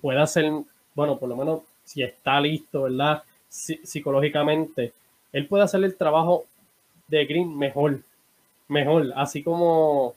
[0.00, 0.50] puede hacer,
[0.92, 3.22] bueno, por lo menos si está listo, ¿verdad?
[3.48, 4.92] psicológicamente,
[5.32, 6.44] él puede hacer el trabajo
[7.06, 8.00] de Green mejor
[8.66, 10.14] mejor, así como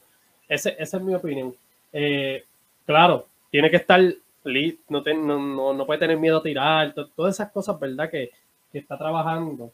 [0.50, 1.54] ese, esa es mi opinión.
[1.94, 2.44] Eh,
[2.86, 4.02] claro, tiene que estar
[4.90, 8.10] no, no, no, puede tener miedo a tirar, todas esas cosas, ¿verdad?
[8.10, 8.32] Que,
[8.74, 9.72] está trabajando.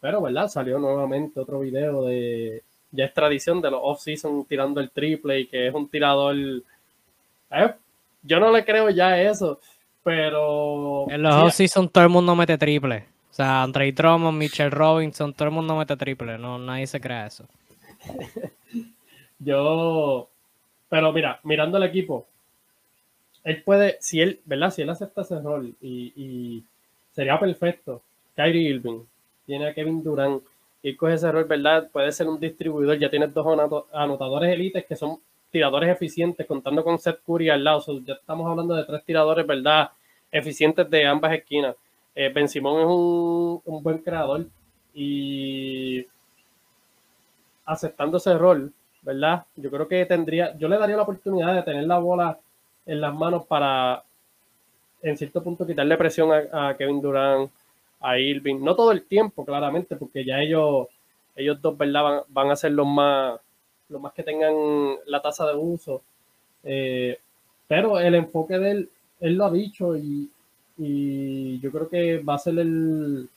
[0.00, 0.48] Pero, ¿verdad?
[0.48, 2.62] Salió nuevamente otro video de,
[2.96, 6.36] ya es tradición de los off-season tirando el triple y que es un tirador.
[6.36, 7.74] Eh,
[8.22, 9.60] yo no le creo ya eso,
[10.02, 11.06] pero.
[11.10, 13.04] En los off-season todo el mundo mete triple.
[13.30, 16.38] O sea, Andre Drummond, Mitchell Robinson, todo el mundo mete triple.
[16.38, 17.44] No, nadie se crea eso.
[19.38, 20.28] Yo,
[20.88, 22.26] pero mira, mirando el equipo,
[23.44, 24.70] él puede, si él, ¿verdad?
[24.70, 26.64] Si él acepta ese rol y,
[27.12, 28.02] sería perfecto.
[28.34, 29.00] Kyrie Irving,
[29.46, 30.42] tiene a Kevin Durant,
[30.88, 31.90] y coge ese rol, ¿verdad?
[31.90, 33.44] Puede ser un distribuidor, ya tienes dos
[33.92, 35.18] anotadores élites que son
[35.50, 37.82] tiradores eficientes, contando con Seth Curry al lado.
[38.04, 39.90] ya estamos hablando de tres tiradores, ¿verdad?
[40.30, 41.74] Eficientes de ambas esquinas.
[42.14, 44.46] Eh, ben Simón es un, buen creador
[44.94, 46.06] y
[47.64, 48.72] aceptando ese rol,
[49.02, 49.44] ¿verdad?
[49.56, 52.38] Yo creo que tendría, yo le daría la oportunidad de tener la bola
[52.86, 54.04] en las manos para,
[55.02, 57.50] en cierto punto, quitarle presión a, Kevin Durant,
[58.00, 58.60] a Irving.
[58.60, 60.88] No todo el tiempo, claramente, porque ya ellos,
[61.34, 62.24] ellos dos, ¿verdad?
[62.28, 63.40] Van, a ser los más,
[63.88, 64.54] los más que tengan
[65.06, 66.02] la tasa de uso.
[66.64, 67.18] Eh,
[67.68, 70.30] pero el enfoque de él, él lo ha dicho y,
[70.78, 73.28] y yo creo que va a ser el,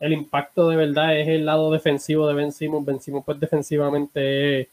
[0.00, 2.86] el impacto de verdad es el lado defensivo de Ben Simmons.
[2.86, 4.68] Ben Simmons, pues defensivamente es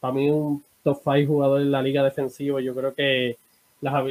[0.00, 2.60] para mí un top 5 jugador en la liga defensiva.
[2.60, 3.36] Yo creo que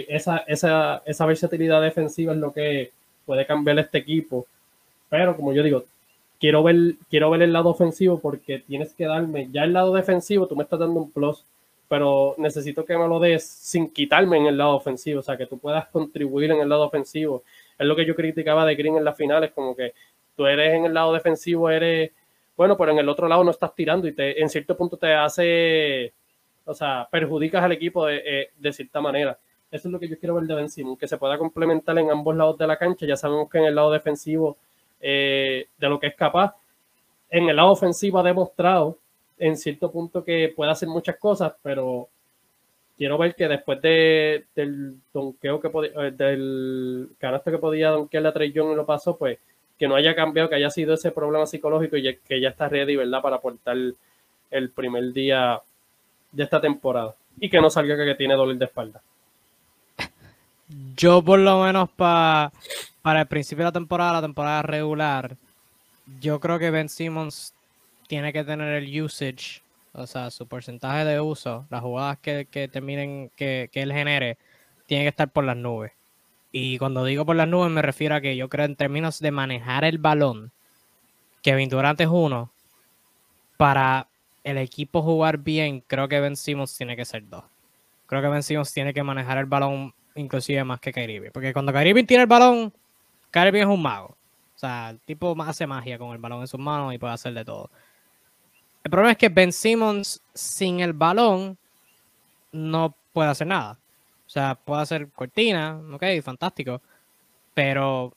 [0.07, 2.91] esa, esa, esa versatilidad defensiva es lo que
[3.25, 4.45] puede cambiar este equipo.
[5.13, 5.83] Pero como yo digo,
[6.39, 10.47] quiero ver, quiero ver el lado ofensivo porque tienes que darme, ya el lado defensivo,
[10.47, 11.45] tú me estás dando un plus,
[11.87, 15.45] pero necesito que me lo des sin quitarme en el lado ofensivo, o sea, que
[15.45, 17.43] tú puedas contribuir en el lado ofensivo.
[17.77, 19.93] Es lo que yo criticaba de Green en las finales, como que
[20.35, 22.09] tú eres en el lado defensivo, eres
[22.57, 25.13] bueno, pero en el otro lado no estás tirando y te, en cierto punto te
[25.13, 26.11] hace,
[26.65, 29.37] o sea, perjudicas al equipo de, eh, de cierta manera.
[29.69, 32.09] Eso es lo que yo quiero ver de Ben Simmons, que se pueda complementar en
[32.09, 33.05] ambos lados de la cancha.
[33.05, 34.57] Ya sabemos que en el lado defensivo
[35.05, 36.55] eh, de lo que es capaz,
[37.29, 38.97] en el lado ofensivo ha demostrado
[39.37, 42.07] en cierto punto que puede hacer muchas cosas, pero
[42.97, 48.25] quiero ver que después de, del donqueo que podía, eh, del canasto que podía donkear
[48.27, 49.39] a Trey Young y lo pasó, pues
[49.77, 52.95] que no haya cambiado, que haya sido ese problema psicológico y que ya está ready,
[52.95, 53.21] ¿verdad?
[53.21, 53.75] Para aportar
[54.51, 55.61] el primer día
[56.31, 59.01] de esta temporada y que no salga que tiene dolor de espalda.
[60.95, 62.51] Yo por lo menos para
[63.05, 65.37] el principio de la temporada, la temporada regular,
[66.21, 67.53] yo creo que Ben Simmons
[68.07, 69.61] tiene que tener el usage,
[69.93, 74.37] o sea, su porcentaje de uso, las jugadas que, terminen, que, que él genere,
[74.85, 75.91] tiene que estar por las nubes.
[76.51, 79.31] Y cuando digo por las nubes me refiero a que yo creo en términos de
[79.31, 80.51] manejar el balón,
[81.41, 82.51] Kevin Durant es uno.
[83.57, 84.07] Para
[84.43, 87.43] el equipo jugar bien, creo que Ben Simmons tiene que ser dos.
[88.05, 91.73] Creo que Ben Simmons tiene que manejar el balón inclusive más que Kyrie Porque cuando
[91.73, 92.73] Kyrie tiene el balón,
[93.31, 94.15] Kyrie es un mago.
[94.55, 97.33] O sea, el tipo hace magia con el balón en sus manos y puede hacer
[97.33, 97.69] de todo.
[98.83, 101.57] El problema es que Ben Simmons sin el balón
[102.51, 103.77] no puede hacer nada.
[104.27, 106.81] O sea, puede hacer cortina, ok, fantástico.
[107.53, 108.13] Pero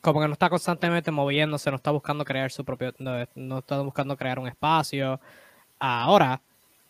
[0.00, 4.16] como que no está constantemente moviéndose, no está buscando crear su propio, no, está buscando
[4.16, 5.20] crear un espacio.
[5.78, 6.40] Ahora,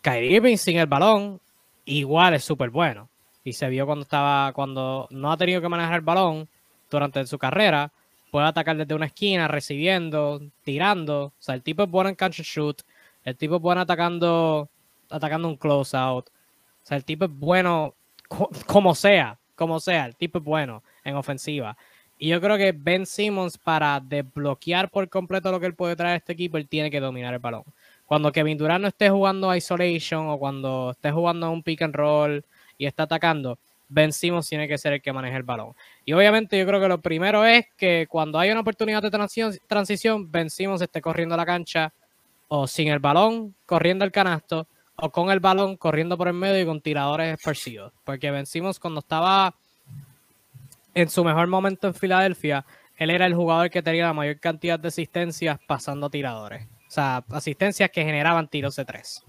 [0.01, 1.39] Kyrie Irving sin el balón
[1.85, 3.09] igual es súper bueno.
[3.43, 6.47] Y se vio cuando estaba, cuando no ha tenido que manejar el balón
[6.89, 7.91] durante su carrera,
[8.31, 11.25] puede atacar desde una esquina, recibiendo, tirando.
[11.25, 12.81] O sea, el tipo es bueno en catch and shoot.
[13.23, 14.69] El tipo es bueno atacando,
[15.09, 16.27] atacando un close out.
[16.29, 17.93] O sea, el tipo es bueno
[18.67, 20.05] como sea, como sea.
[20.05, 21.77] El tipo es bueno en ofensiva.
[22.17, 26.13] Y yo creo que Ben Simmons, para desbloquear por completo lo que él puede traer
[26.13, 27.63] a este equipo, él tiene que dominar el balón.
[28.05, 32.45] Cuando Kevin Durant no esté jugando isolation o cuando esté jugando un pick and roll
[32.81, 35.75] y está atacando, Ben Simmons tiene que ser el que maneje el balón.
[36.03, 39.11] Y obviamente yo creo que lo primero es que cuando hay una oportunidad de
[39.67, 41.93] transición, Ben Simmons esté corriendo la cancha
[42.47, 44.65] o sin el balón, corriendo el canasto,
[44.95, 47.93] o con el balón, corriendo por el medio y con tiradores esparcidos.
[48.03, 49.53] Porque Ben Simmons cuando estaba
[50.95, 52.65] en su mejor momento en Filadelfia,
[52.97, 56.65] él era el jugador que tenía la mayor cantidad de asistencias pasando tiradores.
[56.87, 59.23] O sea, asistencias que generaban tiros de tres.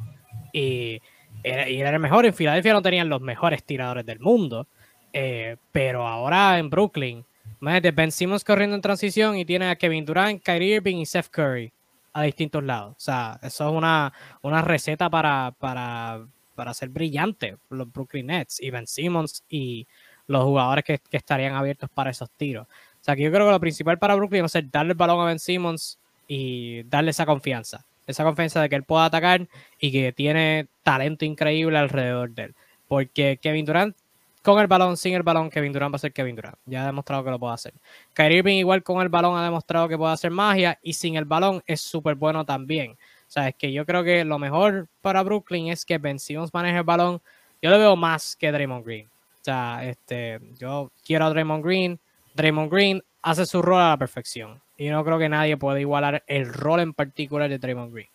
[0.55, 1.03] Y
[1.43, 2.27] era, y era el mejor.
[2.27, 4.67] En Filadelfia no tenían los mejores tiradores del mundo.
[5.13, 7.25] Eh, pero ahora en Brooklyn,
[7.61, 11.29] imagínate, Ben Simmons corriendo en transición y tiene a Kevin Durant, Kyrie Irving y Seth
[11.29, 11.73] Curry
[12.15, 12.95] a distintos lados.
[12.97, 17.57] O sea, eso es una, una receta para, para, para ser brillante.
[17.71, 19.87] Los Brooklyn Nets y Ben Simmons y
[20.27, 22.67] los jugadores que, que, estarían abiertos para esos tiros.
[22.67, 24.99] O sea, que yo creo que lo principal para Brooklyn va a ser darle el
[24.99, 29.49] balón a Ben Simmons y darle esa confianza esa confianza de que él pueda atacar
[29.79, 32.55] y que tiene talento increíble alrededor de él.
[32.89, 33.97] Porque Kevin Durant,
[34.43, 36.57] con el balón, sin el balón, Kevin Durant va a ser Kevin Durant.
[36.67, 37.75] Ya ha demostrado que lo puede hacer.
[38.13, 41.25] Kyrie Irving igual con el balón ha demostrado que puede hacer magia y sin el
[41.25, 42.93] balón es súper bueno también.
[42.93, 46.53] O sea, es que yo creo que lo mejor para Brooklyn es que Ben Simmons
[46.53, 47.23] maneje el balón.
[47.63, 49.07] Yo lo veo más que Draymond Green.
[49.07, 51.99] O sea, este, yo quiero a Draymond Green.
[52.35, 54.62] Draymond Green hace su rol a la perfección.
[54.83, 58.09] Y no creo que nadie pueda igualar el rol en particular de Draymond Green.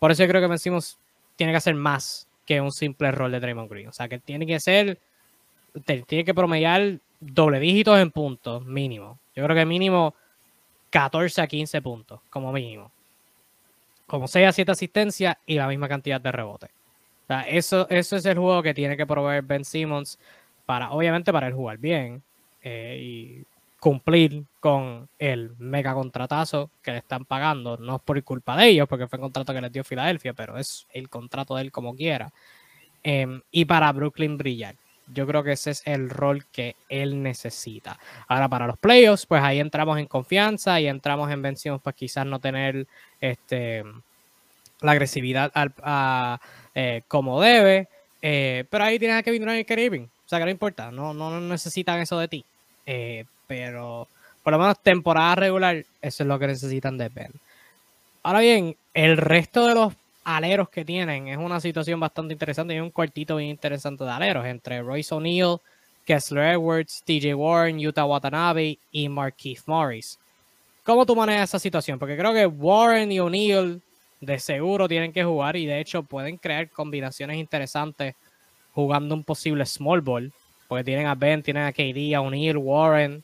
[0.00, 0.98] Por eso yo creo que vencimos
[1.36, 3.86] tiene que hacer más que un simple rol de Draymond Green.
[3.86, 4.98] O sea, que tiene que ser,
[5.86, 9.20] tiene que promediar doble dígitos en puntos, mínimo.
[9.36, 10.16] Yo creo que mínimo
[10.90, 12.90] 14 a 15 puntos, como mínimo.
[14.08, 16.70] Como 6 a 7 asistencias y la misma cantidad de rebotes.
[16.70, 20.18] O sea, eso, eso es el juego que tiene que proveer Ben Simmons
[20.66, 22.24] para, obviamente, para él jugar bien.
[22.60, 23.51] Eh, y
[23.82, 27.76] cumplir con el mega contratazo que le están pagando.
[27.78, 30.56] No es por culpa de ellos, porque fue el contrato que les dio Filadelfia, pero
[30.56, 32.32] es el contrato de él como quiera.
[33.02, 34.76] Em, y para Brooklyn brillar.
[35.12, 37.98] Yo creo que ese es el rol que él necesita.
[38.28, 42.24] Ahora, para los playoffs, pues ahí entramos en confianza y entramos en vención, pues quizás
[42.24, 42.86] no tener
[43.20, 43.82] este,
[44.80, 45.50] la agresividad
[46.76, 47.88] eh, como debe.
[48.22, 51.40] Eh, pero ahí tienes a Kevin Durant y O sea, que no importa, no, no
[51.40, 52.44] necesitan eso de ti.
[52.86, 54.08] Eh, pero
[54.42, 57.30] por lo menos temporada regular, eso es lo que necesitan de Ben.
[58.22, 59.92] Ahora bien, el resto de los
[60.24, 62.72] aleros que tienen es una situación bastante interesante.
[62.72, 65.58] Hay un cuartito bien interesante de aleros entre Royce O'Neal,
[66.06, 70.18] Kessler Edwards, TJ Warren, Utah Watanabe y Markeith Morris.
[70.82, 71.98] ¿Cómo tú manejas esa situación?
[71.98, 73.82] Porque creo que Warren y O'Neal
[74.22, 78.14] de seguro tienen que jugar y de hecho pueden crear combinaciones interesantes
[78.72, 80.32] jugando un posible small ball.
[80.68, 83.22] Porque tienen a Ben, tienen a KD, a O'Neal, Warren,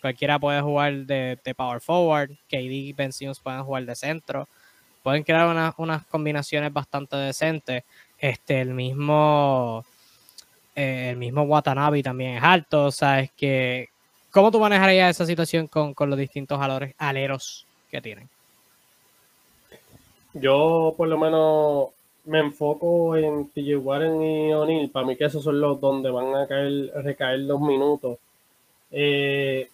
[0.00, 4.48] cualquiera puede jugar de, power forward, KD y Ben Simmons pueden jugar de centro,
[5.02, 7.84] pueden crear unas combinaciones bastante decentes.
[8.18, 9.84] Este, el mismo,
[10.74, 13.88] eh, el mismo Watanabe también es alto, o sea, es que,
[14.30, 16.60] ¿cómo tú manejarías esa situación con, los distintos
[16.98, 18.28] aleros que tienen?
[20.34, 21.88] Yo, por lo menos,
[22.24, 24.90] me enfoco en TJ Warren y O'Neill.
[24.90, 28.18] Para mí que esos son los donde van a caer, recaer los minutos.
[28.90, 29.68] Eh,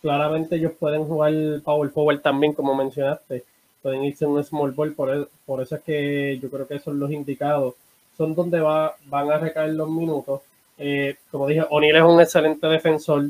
[0.00, 1.32] claramente ellos pueden jugar
[1.64, 3.44] Power Forward también, como mencionaste.
[3.82, 6.78] Pueden irse en un small ball, por, e, por eso es que yo creo que
[6.78, 7.74] son los indicados.
[8.16, 10.42] Son donde va, van a recaer los minutos.
[10.78, 13.26] Eh, como dije, O'Neill es un excelente defensor.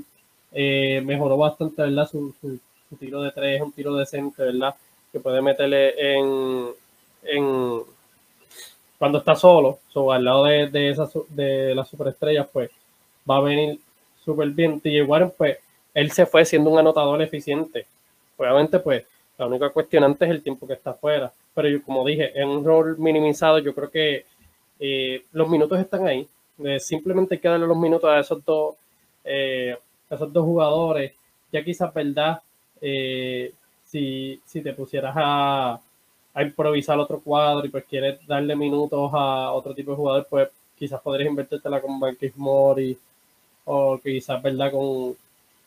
[0.53, 2.09] Eh, mejoró bastante, ¿verdad?
[2.09, 2.35] Su,
[2.99, 4.75] tiro de tres es un tiro decente, ¿verdad?
[5.13, 6.69] Que puede meterle en,
[7.25, 7.83] en
[8.99, 9.79] cuando está solo,
[10.11, 12.71] al lado de, de, esas, de las superestrellas, pues
[13.29, 13.79] va a venir
[14.25, 14.81] súper bien.
[14.81, 15.59] TJ Warren, pues
[15.99, 17.85] él se fue siendo un anotador eficiente.
[18.37, 19.05] Obviamente, pues
[19.37, 21.33] la única cuestionante es el tiempo que está afuera.
[21.55, 24.25] Pero yo, como dije, en un rol minimizado, yo creo que
[24.79, 26.29] eh, los minutos están ahí.
[26.65, 28.77] Eh, simplemente hay que darle los minutos a esos dos,
[29.25, 29.77] eh,
[30.09, 31.13] esos dos jugadores.
[31.51, 32.41] Ya quizás, ¿verdad?
[32.81, 35.81] si, si te pusieras a,
[36.33, 40.49] a improvisar otro cuadro y pues quieres darle minutos a otro tipo de jugador, pues
[40.79, 42.97] quizás podrías invertirte con Marquis Mori
[43.65, 44.71] o quizás, ¿verdad?
[44.71, 45.17] Con,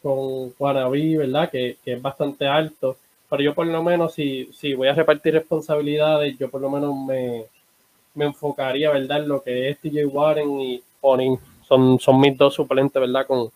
[0.02, 1.50] con Guanabí, ¿verdad?
[1.50, 2.98] Que, que, es bastante alto.
[3.30, 6.96] Pero yo por lo menos, si, si voy a repartir responsabilidades, yo por lo menos
[7.06, 7.46] me,
[8.16, 9.20] me enfocaría, ¿verdad?
[9.20, 11.40] En lo que es TJ Warren y Onin.
[11.68, 13.26] Son, son mis dos suplentes, ¿verdad?
[13.26, 13.50] Con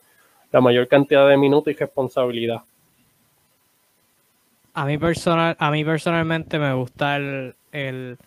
[0.51, 2.61] la mayor cantidad de minutos y responsabilidad.
[4.73, 8.17] A mí, personal, a mí personalmente me gusta el, el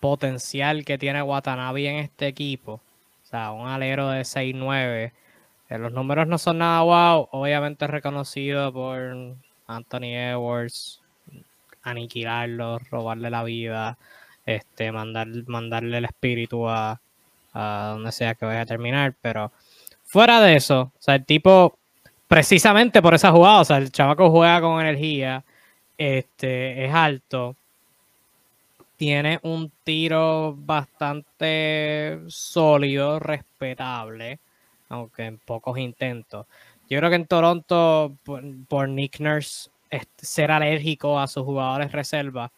[0.00, 2.74] potencial que tiene Watanabe en este equipo.
[2.74, 5.12] O sea, un alero de 6-9
[5.78, 11.00] los números no son nada wow, obviamente reconocido por Anthony Edwards,
[11.82, 13.98] aniquilarlo, robarle la vida,
[14.46, 17.00] este, mandar, mandarle el espíritu a,
[17.54, 19.52] donde sea que vaya a terminar, pero
[20.04, 21.78] fuera de eso, o sea, el tipo,
[22.28, 25.44] precisamente por esa jugada, o sea, el chavaco juega con energía,
[25.98, 27.56] este, es alto,
[28.96, 34.40] tiene un tiro bastante sólido, respetable
[34.92, 36.46] aunque en pocos intentos.
[36.88, 38.14] Yo creo que en Toronto,
[38.68, 39.70] por, Nick Nurse
[40.18, 42.52] ser alérgico a sus jugadores reserva,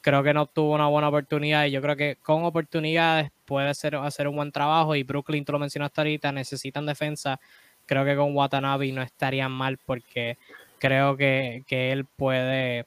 [0.00, 3.96] creo que no tuvo una buena oportunidad y yo creo que con oportunidades puede ser,
[3.96, 7.40] hacer un buen trabajo y Brooklyn, tú lo mencionaste ahorita, necesitan defensa.
[7.86, 10.38] Creo que con Watanabe no estarían mal porque
[10.78, 12.86] creo que, él puede,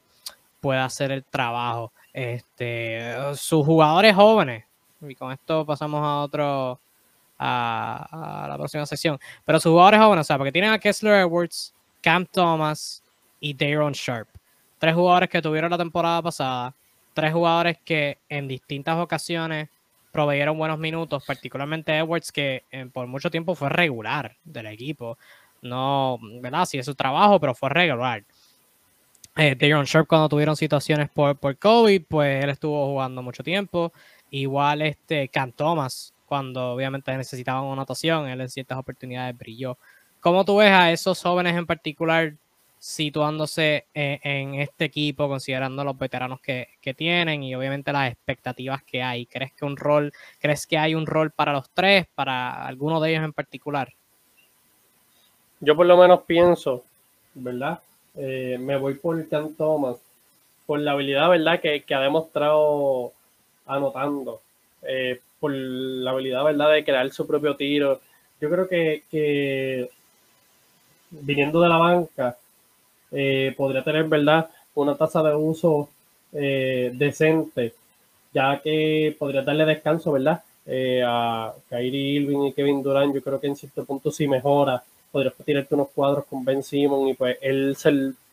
[0.62, 1.91] puede hacer el trabajo.
[2.13, 4.63] Este, sus jugadores jóvenes,
[5.01, 6.79] y con esto pasamos a otro,
[7.37, 9.19] a, la próxima sesión.
[9.45, 13.03] Pero sus jugadores jóvenes, o sea, porque tienen a Kessler Edwards, Cam Thomas
[13.39, 14.27] y Daron Sharp.
[14.79, 16.73] Tres jugadores que tuvieron la temporada pasada.
[17.13, 19.69] Tres jugadores que en distintas ocasiones
[20.11, 25.17] proveyeron buenos minutos, particularmente Edwards, que eh, por mucho tiempo fue regular del equipo.
[25.61, 26.65] No, ¿verdad?
[26.65, 28.23] Sí, es su trabajo, pero fue regular.
[29.35, 33.91] Eh, Daron Sharp, cuando tuvieron situaciones por, por COVID, pues él estuvo jugando mucho tiempo.
[34.29, 39.77] Igual este Cam Thomas, cuando obviamente necesitaban una anotación, él en ciertas oportunidades brilló.
[40.19, 42.33] ¿Cómo tú ves a esos jóvenes en particular
[42.79, 49.25] situándose en, este equipo, considerando los veteranos que, tienen y obviamente las expectativas que hay?
[49.25, 53.11] ¿Crees que un rol, crees que hay un rol para los tres, para alguno de
[53.11, 53.93] ellos en particular?
[55.59, 56.83] Yo por lo menos pienso,
[57.33, 57.79] ¿verdad?
[58.15, 59.97] Eh, me voy por Can Thomas,
[60.65, 61.59] por la habilidad, ¿verdad?
[61.59, 63.13] Que, que ha demostrado
[63.65, 64.41] anotando.
[64.87, 68.01] Eh, por la habilidad, ¿verdad?, de crear su propio tiro.
[68.39, 69.89] Yo creo que,
[71.11, 72.37] viniendo de la banca,
[73.11, 75.89] eh, podría tener, ¿verdad?, una tasa de uso
[76.33, 77.73] eh, decente,
[78.33, 80.41] ya que podría darle descanso, ¿verdad?,
[81.05, 83.13] a Kyrie Irving y Kevin Durant.
[83.13, 84.83] Yo creo que en cierto punto sí mejora.
[85.11, 87.77] Podrías tirarte unos cuadros con Ben Simon y pues él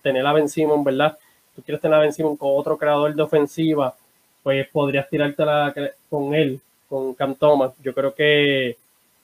[0.03, 1.17] tener a Ben Simon, ¿verdad?
[1.55, 3.95] Tú quieres tener a Ben Simon con otro creador de ofensiva,
[4.43, 5.75] pues podrías tirártela
[6.09, 6.61] con él
[6.93, 7.73] con Cam Thomas.
[7.83, 8.77] Yo creo que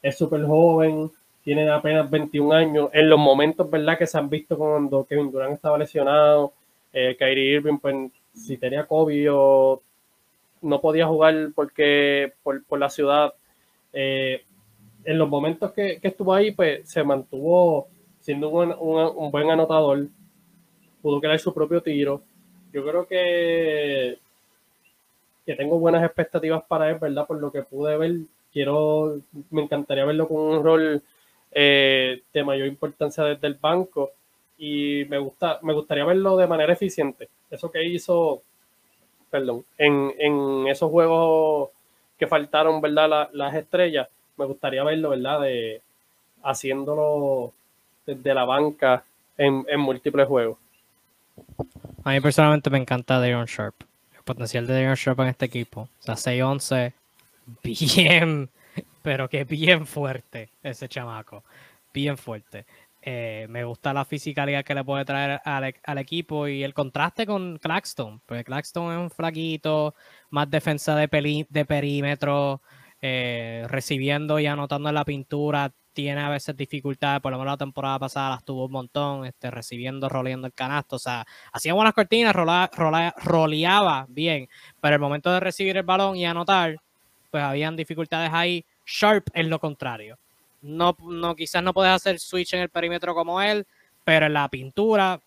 [0.02, 1.11] es súper joven,
[1.44, 2.90] tiene apenas 21 años.
[2.94, 3.98] En los momentos, ¿verdad?
[3.98, 6.54] Que se han visto cuando Kevin Durant estaba lesionado,
[6.94, 9.83] eh, Kyrie Irving, pues si tenía COVID o
[10.62, 13.35] no podía jugar porque por, la ciudad.
[13.92, 14.42] Eh,
[15.04, 17.88] en los momentos que, estuvo ahí, pues se mantuvo
[18.21, 20.06] siendo un, un buen anotador,
[21.02, 22.23] pudo crear su propio tiro.
[22.73, 24.19] Yo creo que
[25.49, 27.27] que tengo buenas expectativas para él, ¿verdad?
[27.27, 28.17] Por lo que pude ver,
[28.53, 29.19] quiero,
[29.49, 31.03] me encantaría verlo con un rol
[31.53, 34.11] eh, de mayor importancia desde el banco.
[34.59, 37.31] y me gusta, me gustaría verlo de manera eficiente.
[37.51, 38.42] Eso que hizo,
[39.31, 41.71] perdón, en, en esos juegos
[42.19, 43.31] que faltaron, ¿verdad?
[43.33, 45.40] las estrellas, me gustaría verlo, ¿verdad?
[45.40, 45.81] De
[46.42, 47.55] haciéndolo
[48.05, 49.03] desde la banca
[49.38, 50.59] en, en múltiples juegos.
[52.05, 53.87] A mí personalmente me encanta Daron Sharp.
[54.29, 55.88] Potencial de Daron Sharp en este equipo.
[56.00, 56.92] O sea, 6-11,
[57.62, 58.50] bien,
[59.02, 61.44] pero que bien fuerte ese chamaco.
[61.94, 62.66] Bien fuerte.
[63.00, 67.56] Eh, me gusta la fisicalidad que le puede traer al, equipo y el contraste con
[67.56, 68.20] Claxton.
[68.26, 69.94] Porque Claxton es un flaquito,
[70.29, 72.60] más defensa de, de perímetro,
[73.00, 75.72] eh, recibiendo y anotando en la pintura.
[75.99, 79.51] Tiene a veces dificultades, por lo menos la temporada pasada las tuvo un montón, este,
[79.51, 80.94] recibiendo, roleando el canasto.
[80.96, 84.49] O sea, hacía buenas cortinas, roleaba bien,
[84.81, 86.77] pero el momento de recibir el balón y anotar,
[87.33, 88.65] pues habían dificultades ahí.
[88.87, 90.19] Sharp es lo contrario
[90.63, 93.67] no, no, quizás no puedes hacer switch en el perímetro como él,
[94.05, 95.21] pero en la pintura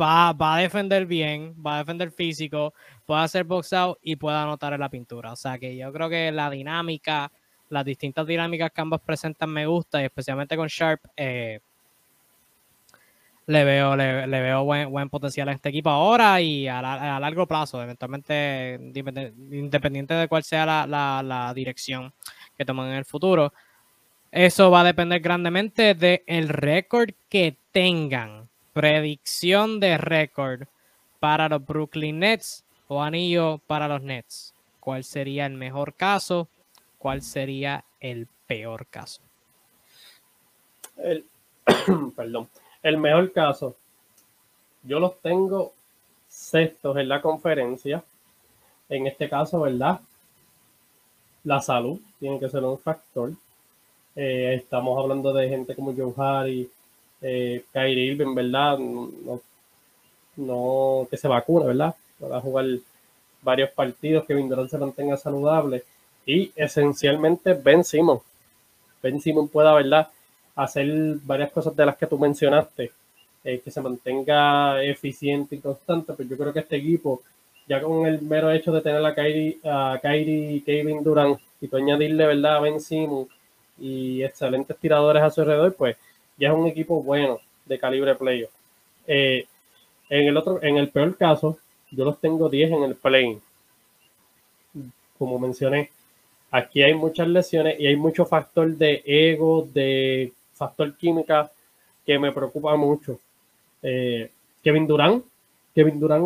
[0.00, 2.74] va, va a defender bien, va a defender físico,
[3.06, 5.32] puede hacer box out y puede anotar en la pintura.
[5.32, 7.30] O sea que yo creo que la dinámica,
[7.70, 11.00] las distintas dinámicas que ambos presentan me gusta y especialmente con Sharp.
[11.16, 11.60] Eh,
[13.46, 16.82] le veo, le, veo buen, buen, potencial a este equipo ahora y a,
[17.18, 18.78] largo plazo, eventualmente,
[19.50, 22.12] independiente de cuál sea la, la dirección
[22.58, 23.54] que tomen en el futuro.
[24.30, 28.48] Eso va a depender grandemente del récord que tengan.
[28.74, 30.64] Predicción de récord
[31.18, 34.54] para los Brooklyn Nets o anillo para los Nets.
[34.78, 36.48] ¿Cuál sería el mejor caso?
[36.98, 39.22] ¿Cuál sería el peor caso?
[40.96, 41.24] El,
[42.16, 42.48] perdón.
[42.82, 43.76] El mejor caso.
[44.82, 45.72] Yo los tengo
[46.28, 48.02] sextos en la conferencia.
[48.88, 50.00] En este caso, ¿verdad?
[51.44, 53.32] La salud tiene que ser un factor
[54.20, 56.68] eh, estamos hablando de gente como Joe Harry,
[57.22, 58.76] eh, Kyrie Irving, ¿verdad?
[60.36, 61.94] No, que se vacuna, ¿verdad?
[62.20, 62.66] Va a jugar
[63.42, 65.84] varios partidos, que Durant se mantenga saludable
[66.28, 68.20] y esencialmente Ben Simon.
[69.02, 70.08] Ben Simon pueda, ¿verdad?
[70.54, 70.86] Hacer
[71.24, 72.92] varias cosas de las que tú mencionaste,
[73.44, 77.22] eh, que se mantenga eficiente y constante, pero yo creo que este equipo,
[77.66, 81.78] ya con el mero hecho de tener a Kyrie, a Kyrie Kevin Durant y tú
[81.78, 82.56] añadirle, ¿verdad?
[82.56, 83.26] A Ben Simon,
[83.78, 85.96] y excelentes tiradores a su alrededor, pues
[86.36, 88.50] ya es un equipo bueno de calibre playoff.
[89.06, 89.46] Eh,
[90.10, 91.58] en el otro, en el peor caso,
[91.90, 93.38] yo los tengo 10 en el play.
[95.18, 95.90] Como mencioné,
[96.50, 101.50] aquí hay muchas lesiones y hay mucho factor de ego, de factor química
[102.04, 103.18] que me preocupa mucho.
[103.82, 104.30] Eh,
[104.62, 105.22] Kevin Durán,
[105.74, 106.22] Kevin Durán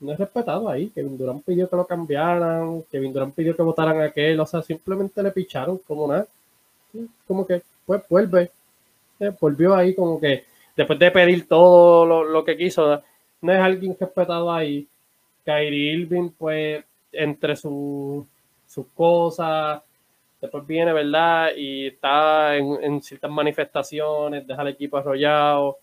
[0.00, 0.88] no es respetado ahí.
[0.88, 4.62] Kevin Durant pidió que lo cambiaran, Kevin Durant pidió que votaran a aquel, o sea,
[4.62, 6.26] simplemente le picharon como nada.
[7.26, 8.50] Como que, pues, vuelve.
[9.20, 10.44] Eh, volvió ahí como que,
[10.74, 13.02] después de pedir todo lo, que quiso,
[13.42, 14.86] no es alguien respetado ahí.
[15.44, 16.82] Kyrie Irving, pues,
[17.12, 17.54] entre
[18.70, 19.82] sus cosas,
[20.40, 21.50] después viene, ¿verdad?
[21.56, 25.78] Y está en, ciertas manifestaciones, deja el equipo arrollado.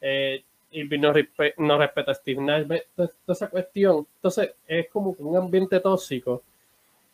[0.00, 1.12] Eh, y no,
[1.58, 2.66] no respeta a Steve Nash,
[2.96, 4.06] toda esa cuestión.
[4.16, 6.42] Entonces es como un ambiente tóxico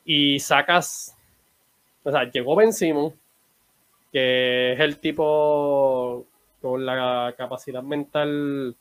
[0.06, 1.14] y sacas,
[2.02, 3.12] o sea, llegó Ben Simon,
[4.10, 6.24] que es el tipo
[6.62, 8.74] con la capacidad mental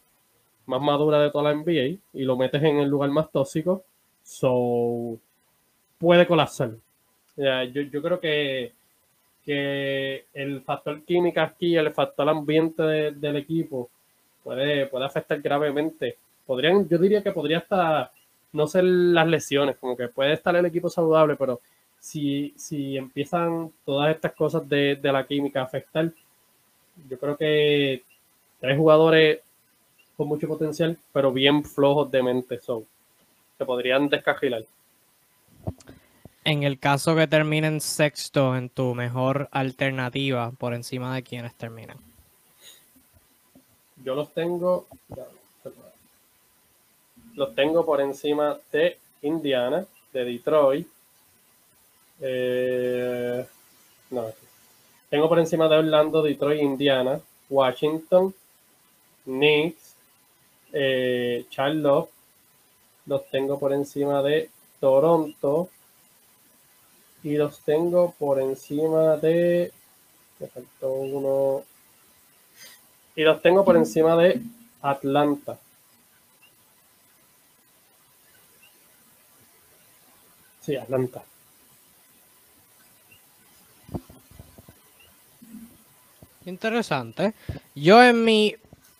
[0.65, 3.83] más madura de toda la NBA y lo metes en el lugar más tóxico,
[4.23, 5.19] so
[5.99, 6.71] puede colapsar.
[7.37, 8.73] yo, yo creo que,
[9.45, 13.89] que el factor química aquí, el factor ambiente del equipo,
[14.43, 16.17] puede, puede afectar gravemente.
[16.45, 18.11] Podrían, yo diría que podría estar,
[18.53, 21.61] no ser las lesiones, como que puede estar el equipo saludable, pero
[21.99, 26.11] si, si empiezan todas estas cosas de, la química a afectar,
[27.07, 28.03] yo creo que
[28.59, 29.39] tres jugadores
[30.17, 32.85] con mucho potencial, pero bien flojos de mente son.
[33.57, 34.63] Se podrían descajilar.
[36.43, 41.97] En el caso que terminen sexto en tu mejor alternativa por encima de quienes terminan
[44.03, 44.87] yo los tengo,
[47.35, 50.87] los tengo por encima de Indiana, de Detroit.
[52.21, 53.45] Eh,
[54.11, 54.25] no,
[55.09, 58.33] tengo por encima de Orlando, Detroit, Indiana, Washington,
[59.25, 59.95] Knicks,
[60.73, 62.09] eh, Charlotte.
[63.05, 64.49] Los tengo por encima de
[64.79, 65.69] Toronto.
[67.23, 69.71] Y los tengo por encima de.
[70.39, 71.63] Me faltó uno
[73.15, 74.41] y los tengo por encima de
[74.81, 75.59] Atlanta.
[80.61, 81.23] Sí, Atlanta.
[86.45, 87.33] interesante.
[87.75, 88.55] Yo en mi.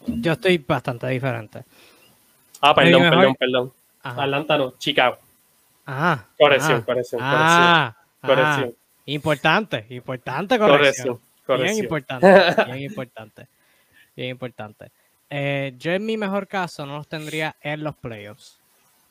[0.06, 1.64] Yo estoy bastante diferente.
[2.62, 3.74] Ah, perdón, mejor- perdón, perdón.
[4.04, 4.24] Ajá.
[4.24, 5.18] Atlanta no, Chicago.
[5.90, 6.28] Ajá.
[6.38, 8.74] Corrección, corrección, Ah, corrección.
[8.76, 11.18] ah, importante, importante corrección.
[11.18, 11.30] corrección.
[11.48, 12.16] Corrección, Bien corrección.
[12.20, 13.48] importante, bien importante.
[14.16, 14.92] Bien importante.
[15.32, 18.60] Eh, yo en mi mejor caso no los tendría en los playoffs.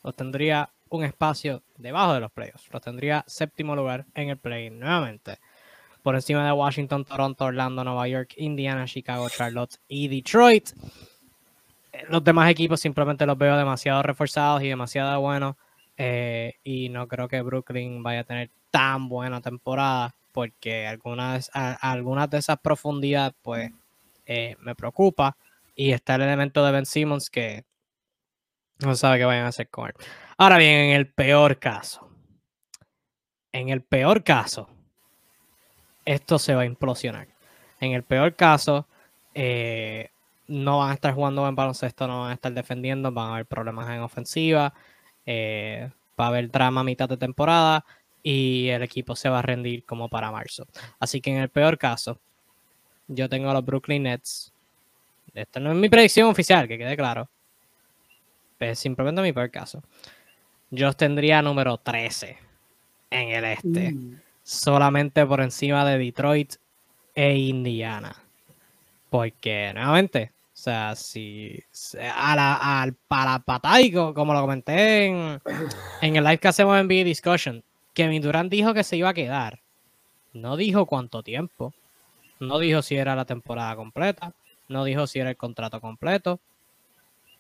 [0.05, 2.73] Los tendría un espacio debajo de los playoffs.
[2.73, 5.39] Los tendría séptimo lugar en el play nuevamente.
[6.03, 10.71] Por encima de Washington, Toronto, Orlando, Nueva York, Indiana, Chicago, Charlotte y Detroit.
[11.93, 15.57] Eh, Los demás equipos simplemente los veo demasiado reforzados y demasiado buenos.
[15.99, 22.31] Eh, y no creo que Brooklyn vaya a tener tan buena temporada porque algunas, algunas
[22.31, 23.73] de esas profundidades pues
[24.25, 25.37] eh, me preocupa
[25.75, 27.65] y está el elemento de Ben Simmons que
[28.79, 29.95] no sabe qué vayan a hacer con él.
[30.37, 32.09] Ahora bien, en el peor caso,
[33.51, 34.69] en el peor caso,
[36.05, 37.27] esto se va a implosionar.
[37.81, 38.87] En el peor caso,
[39.35, 40.11] eh,
[40.47, 43.47] no van a estar jugando buen baloncesto, no van a estar defendiendo, van a haber
[43.47, 44.75] problemas en ofensiva,
[45.31, 47.85] eh, va a haber drama a mitad de temporada
[48.23, 50.67] y el equipo se va a rendir como para marzo.
[50.99, 52.19] Así que en el peor caso,
[53.09, 54.51] yo tengo a los Brooklyn Nets.
[55.35, 57.29] Esta no es mi predicción oficial, que quede claro.
[58.59, 59.83] Es simplemente mi peor caso.
[60.71, 62.39] Yo tendría número 13
[63.11, 64.21] en el este Mm.
[64.43, 66.55] solamente por encima de Detroit
[67.15, 68.17] e Indiana.
[69.11, 71.63] Porque, nuevamente, o sea, si
[72.13, 75.41] a la, al, para pataico, como lo comenté en,
[76.03, 77.63] en el live que hacemos en B Discussion,
[77.95, 79.61] Kevin Durant dijo que se iba a quedar.
[80.33, 81.75] No dijo cuánto tiempo.
[82.41, 84.35] No dijo si era la temporada completa.
[84.67, 86.41] No dijo si era el contrato completo.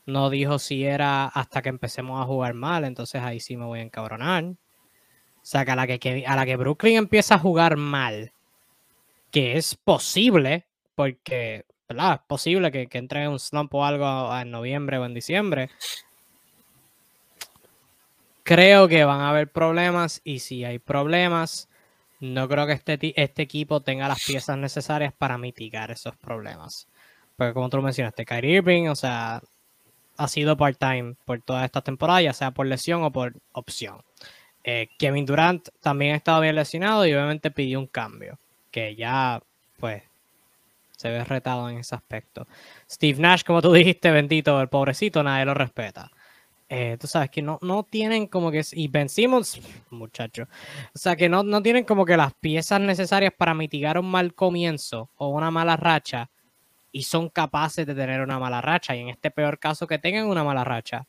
[0.06, 2.84] No dijo si era hasta que empecemos a jugar mal.
[2.84, 4.44] Entonces ahí sí me voy a encabronar.
[4.44, 4.56] O
[5.42, 8.30] sea, que a la que, que- a la que Brooklyn empieza a jugar mal,
[9.32, 12.14] que es posible, porque, ¿verdad?
[12.14, 15.70] Es posible que, que entre en un slump o algo en noviembre o en diciembre.
[18.42, 21.68] Creo que van a haber problemas y si hay problemas,
[22.20, 26.88] no creo que este, este equipo tenga las piezas necesarias para mitigar esos problemas.
[27.36, 29.42] Porque como tú mencionaste, Kyrie Irving, o sea,
[30.16, 34.02] ha sido part-time por toda esta temporada, ya sea por lesión o por opción.
[34.64, 38.38] Eh, Kevin Durant también ha estado bien lesionado y obviamente pidió un cambio,
[38.70, 39.40] que ya
[39.78, 40.02] pues
[40.98, 42.48] se ve retado en ese aspecto.
[42.90, 46.10] Steve Nash, como tú dijiste, bendito, el pobrecito, nadie lo respeta.
[46.68, 48.62] Eh, tú sabes que no, no tienen como que...
[48.72, 50.48] Y Ben Simmons, muchacho.
[50.92, 54.34] O sea que no, no tienen como que las piezas necesarias para mitigar un mal
[54.34, 56.30] comienzo o una mala racha
[56.90, 58.96] y son capaces de tener una mala racha.
[58.96, 61.06] Y en este peor caso que tengan una mala racha,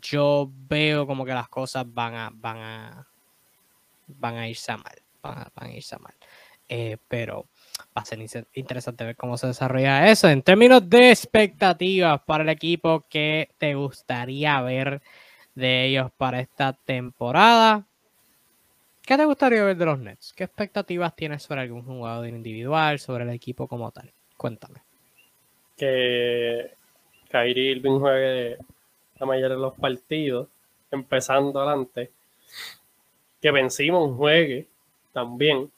[0.00, 3.08] yo veo como que las cosas van a, van a,
[4.06, 5.02] van a irse a mal.
[5.20, 6.14] Van a, van irse a mal.
[6.68, 7.48] Eh, pero
[7.96, 8.18] va a ser
[8.54, 10.28] interesante ver cómo se desarrolla eso.
[10.28, 15.02] En términos de expectativas para el equipo, ¿qué te gustaría ver
[15.54, 17.86] de ellos para esta temporada?
[19.02, 20.32] ¿Qué te gustaría ver de los Nets?
[20.32, 24.12] ¿Qué expectativas tienes sobre algún jugador individual, sobre el equipo como tal?
[24.36, 24.80] Cuéntame.
[25.76, 26.74] que
[27.28, 28.58] Kyrie Irving juegue
[29.18, 30.48] la mayoría de los partidos,
[30.90, 32.12] empezando adelante.
[33.40, 34.68] Que Ben Simmons juegue
[35.12, 35.70] también.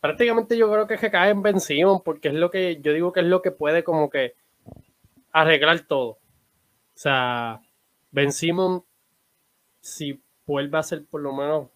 [0.00, 3.20] Prácticamente yo creo que recae en Ben Simmons porque es lo que yo digo que
[3.20, 4.34] es lo que puede como que
[5.32, 6.10] arreglar todo.
[6.10, 6.18] O
[6.94, 7.60] sea,
[8.10, 8.82] Ben Simmons,
[9.80, 11.68] si vuelve a ser por lo menos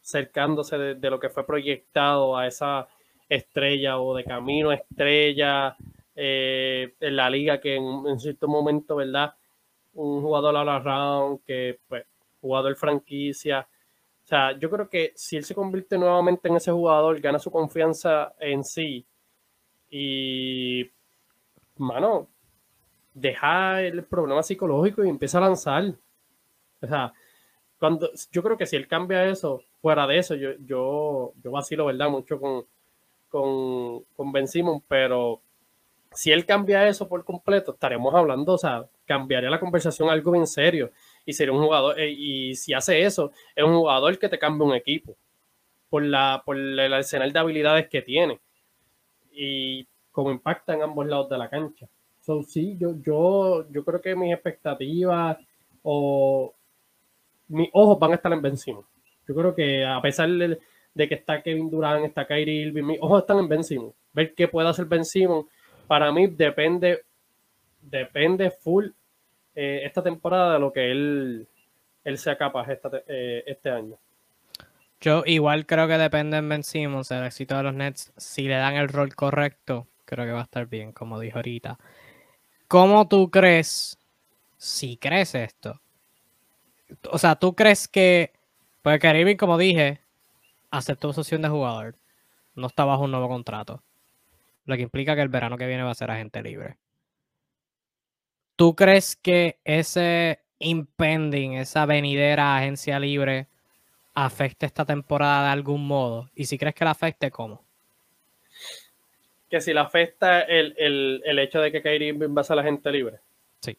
[0.00, 2.88] cercándose de, lo que fue proyectado a esa
[3.28, 5.76] estrella o de camino estrella
[6.16, 9.34] eh, en la liga que en, en cierto momento, ¿verdad?
[9.94, 12.04] Un jugador all around, que pues,
[12.40, 13.66] jugador franquicia.
[14.32, 18.34] Sea, yo creo que si él se convierte nuevamente en ese jugador, gana su confianza
[18.40, 19.04] en sí
[19.90, 20.90] y,
[21.76, 22.28] mano,
[23.12, 25.84] deja el problema psicológico y empieza a lanzar.
[26.80, 27.12] O sea,
[27.78, 31.84] cuando, yo creo que si él cambia eso, fuera de eso, yo, yo, yo vacilo,
[31.84, 32.08] ¿verdad?
[32.08, 32.64] Mucho con,
[33.28, 35.42] con, con Ben Simmons, pero
[36.10, 40.46] si él cambia eso por completo, estaremos hablando, o sea, cambiaría la conversación algo bien
[40.46, 40.90] serio.
[41.24, 44.66] Y sería un jugador, eh, y si hace eso, es un jugador que te cambia
[44.66, 45.16] un equipo
[45.88, 48.40] por, la, por el arsenal de habilidades que tiene
[49.32, 51.86] y cómo impacta en ambos lados de la cancha.
[52.20, 55.38] So, sí, yo, yo, yo creo que mis expectativas
[55.82, 56.54] o
[57.48, 58.56] mis ojos van a estar en Ben.
[58.56, 63.20] Yo creo que a pesar de, que está Kevin Durant, está Kyrie Irving, mis ojos
[63.20, 63.62] están en Ben.
[64.12, 65.04] Ver qué puede hacer Ben
[65.86, 67.04] para mí depende,
[67.80, 68.86] depende full
[69.54, 71.46] eh, esta temporada de lo que él,
[72.04, 73.96] él sea capaz esta eh, este año.
[75.00, 78.54] Yo igual creo que depende en Ben Simmons el éxito de los Nets si le
[78.54, 81.78] dan el rol correcto creo que va a estar bien, como dijo ahorita.
[82.68, 83.98] ¿Cómo tú crees,
[84.58, 85.80] si crees esto?
[87.10, 88.32] O sea, ¿tú crees que,
[88.82, 90.00] pues Kyrie como dije,
[90.70, 91.96] aceptó su opción de jugador,
[92.54, 93.82] no está bajo un nuevo contrato,
[94.66, 96.76] lo que implica que el verano que viene va a ser agente libre.
[98.62, 103.48] ¿Tú crees que ese impending, esa venidera agencia libre,
[104.14, 106.30] afecte esta temporada de algún modo?
[106.36, 107.64] Y si crees que la afecte, ¿cómo?
[109.50, 110.76] Que si la afecta el,
[111.24, 113.18] el, hecho de que Kyrie va a ser la gente libre.
[113.62, 113.76] Sí.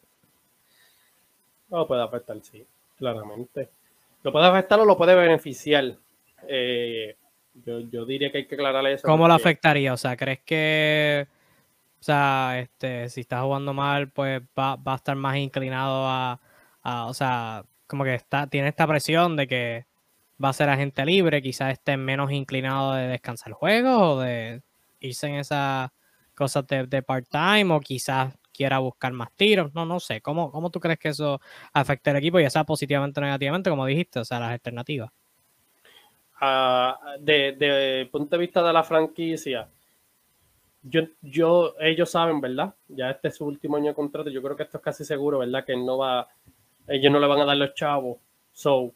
[1.70, 2.62] No puede afectar, sí,
[2.98, 3.70] claramente.
[4.22, 5.94] Lo puede afectar o lo puede beneficiar.
[6.46, 7.16] Eh,
[7.64, 9.08] yo, diría que hay que aclarar eso.
[9.08, 9.94] ¿Cómo lo afectaría?
[9.94, 11.26] O sea, ¿crees que,
[12.04, 16.38] o sea, este, si está jugando mal, pues va, a estar más inclinado a,
[17.08, 19.86] o sea, como que está, tiene esta presión de que
[20.42, 24.60] va a ser agente libre, quizás esté menos inclinado de descansar el juego o de
[25.00, 25.92] irse en esas
[26.34, 30.80] cosas de, part-time o quizás quiera buscar más tiros, no, no sé, ¿Cómo, ¿cómo tú
[30.80, 31.40] crees que eso
[31.72, 35.10] afecte al equipo, ya sea positivamente o negativamente, como dijiste, o sea, las alternativas?
[37.20, 39.70] Desde de, punto de vista de la franquicia,
[40.84, 42.74] yo, yo, ellos saben, ¿verdad?
[42.88, 45.38] Ya este es su último año de contrato, yo creo que esto es casi seguro,
[45.38, 45.64] ¿verdad?
[45.64, 46.28] Que no va,
[46.86, 48.18] ellos no le van a dar los chavos,
[48.52, 48.92] so,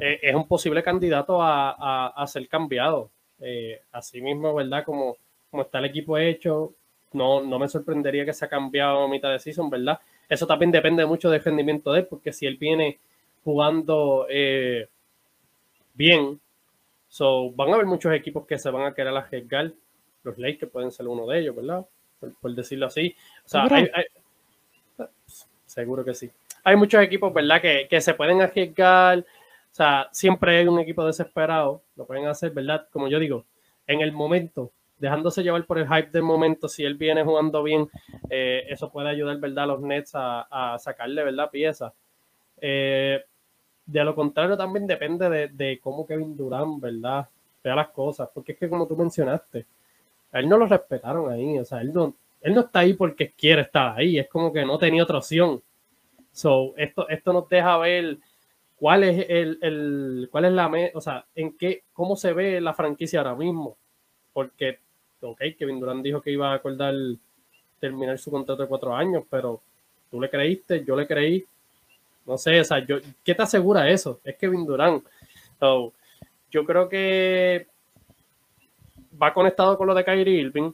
[0.00, 3.10] eh, es un posible candidato a, a, ser cambiado.
[3.40, 4.84] Eh, así mismo, ¿verdad?
[4.84, 5.16] Como,
[5.50, 6.74] como está el equipo hecho,
[7.12, 9.98] no, no me sorprendería que se ha cambiado a mitad de season, ¿verdad?
[10.28, 12.98] Eso también depende mucho del rendimiento de él, porque si él viene
[13.44, 14.88] jugando eh,
[15.94, 16.40] bien,
[17.10, 19.72] So, van a haber muchos equipos que se van a querer arriesgar.
[20.22, 21.86] Los Lakers pueden ser uno de ellos, ¿verdad?
[22.40, 23.14] Por, decirlo así.
[23.44, 23.88] O sea, hay,
[25.66, 26.30] seguro que sí.
[26.64, 27.60] Hay muchos equipos, ¿verdad?
[27.60, 29.20] Que, que, se pueden arriesgar.
[29.20, 31.82] O sea, siempre hay un equipo desesperado.
[31.96, 32.86] Lo pueden hacer, ¿verdad?
[32.90, 33.46] Como yo digo,
[33.86, 37.88] en el momento, dejándose llevar por el hype del momento, si él viene jugando bien,
[38.28, 39.64] eh, eso puede ayudar, ¿verdad?
[39.64, 41.50] A los Nets a, a sacarle, ¿verdad?
[41.50, 41.92] Piezas.
[42.60, 43.24] Eh,
[43.86, 47.28] de lo contrario, también depende de, cómo Kevin Durant, ¿verdad?
[47.62, 48.28] Vea las cosas.
[48.32, 49.66] Porque es que, como tú mencionaste,
[50.32, 51.58] él no lo respetaron ahí.
[51.58, 54.18] O sea, él no, él no está ahí porque quiere estar ahí.
[54.18, 55.62] Es como que no tenía otra opción.
[56.32, 58.18] So, esto, esto nos deja ver
[58.76, 62.74] cuál es el, el cuál es la o sea, en qué, cómo se ve la
[62.74, 63.76] franquicia ahora mismo.
[64.32, 64.78] Porque,
[65.20, 66.94] ok, Kevin Durant dijo que iba a acordar
[67.80, 69.60] terminar su contrato de cuatro años, pero
[70.10, 71.44] tú le creíste, yo le creí,
[72.26, 74.20] no sé, o sea, yo, ¿qué te asegura eso?
[74.22, 75.02] Es Kevin Durant.
[75.60, 77.66] yo creo que
[79.20, 80.72] va conectado con lo de Kyrie Irving.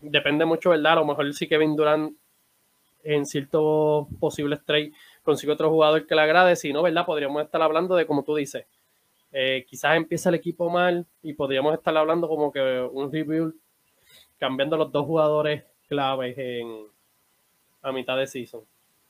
[0.00, 0.92] Depende mucho, ¿verdad?
[0.92, 2.16] A lo mejor si Kevin Durant
[3.04, 4.92] en ciertos posibles trades
[5.22, 6.56] consigue otro jugador que le agrade.
[6.56, 7.06] Si no, ¿verdad?
[7.06, 8.66] Podríamos estar hablando de, como tú dices,
[9.32, 13.54] eh, quizás empieza el equipo mal y podríamos estar hablando como que un rebuild
[14.38, 16.86] cambiando los dos jugadores claves en,
[17.82, 18.62] a mitad de season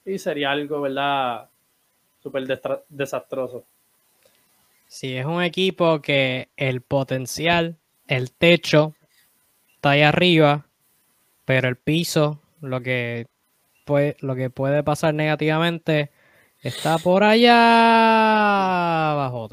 [0.05, 1.49] y sería algo, ¿verdad?
[2.23, 2.47] Súper
[2.89, 3.65] desastroso.
[4.87, 7.77] Sí, es un equipo que el potencial,
[8.09, 8.95] el techo
[9.77, 10.67] está ahí arriba,
[11.45, 13.27] pero el piso, lo que
[13.85, 16.11] puede, lo que puede pasar negativamente,
[16.61, 17.53] está por allá
[19.13, 19.49] abajo.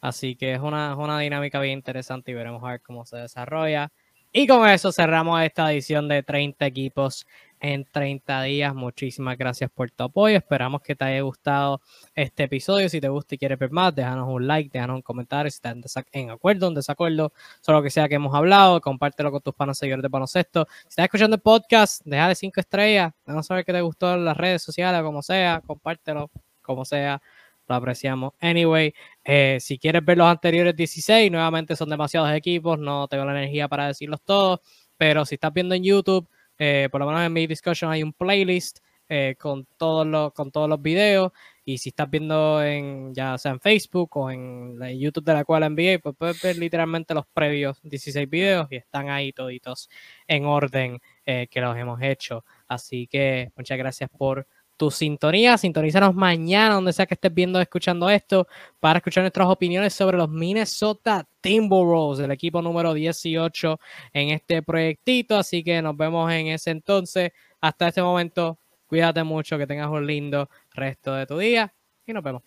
[0.00, 3.92] Así que es una, una dinámica bien interesante y veremos a ver cómo se desarrolla.
[4.32, 7.26] Y con eso cerramos esta edición de 30 equipos
[7.60, 8.74] en 30 días.
[8.74, 10.36] Muchísimas gracias por tu apoyo.
[10.38, 11.80] Esperamos que te haya gustado
[12.14, 12.88] este episodio.
[12.88, 15.76] Si te gusta y quieres ver más, déjanos un like, déjanos un comentario si estás
[16.12, 18.80] en acuerdo, en desacuerdo, sobre lo que sea que hemos hablado.
[18.80, 20.66] Compártelo con tus panos seguidores de baloncesto.
[20.82, 23.12] Si estás escuchando el podcast, déjale 5 estrellas.
[23.26, 25.62] Déjanos saber que te gustó en las redes sociales, como sea.
[25.66, 26.30] Compártelo,
[26.62, 27.20] como sea.
[27.68, 28.32] Lo apreciamos.
[28.40, 28.92] Anyway,
[29.22, 32.78] eh, si quieres ver los anteriores 16, nuevamente son demasiados equipos.
[32.78, 34.60] No tengo la energía para decirlos todos.
[34.96, 36.28] Pero si estás viendo en YouTube,
[36.60, 40.52] eh, por lo menos en mi discussion hay un playlist eh, con, todos los, con
[40.52, 41.32] todos los videos.
[41.64, 45.68] Y si estás viendo en ya sea en Facebook o en YouTube de la cual
[45.74, 49.88] NBA, pues puedes ver literalmente los previos 16 videos y están ahí toditos
[50.28, 52.44] en orden eh, que los hemos hecho.
[52.68, 54.46] Así que muchas gracias por
[54.80, 55.58] tu sintonía.
[55.58, 58.48] Sintonízanos mañana, donde sea que estés viendo escuchando esto,
[58.80, 63.78] para escuchar nuestras opiniones sobre los Minnesota Timberwolves, el equipo número 18
[64.14, 65.36] en este proyectito.
[65.36, 67.30] Así que nos vemos en ese entonces.
[67.60, 71.70] Hasta este momento, cuídate mucho, que tengas un lindo resto de tu día
[72.06, 72.42] y nos vemos.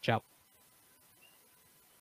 [0.00, 0.33] Chao.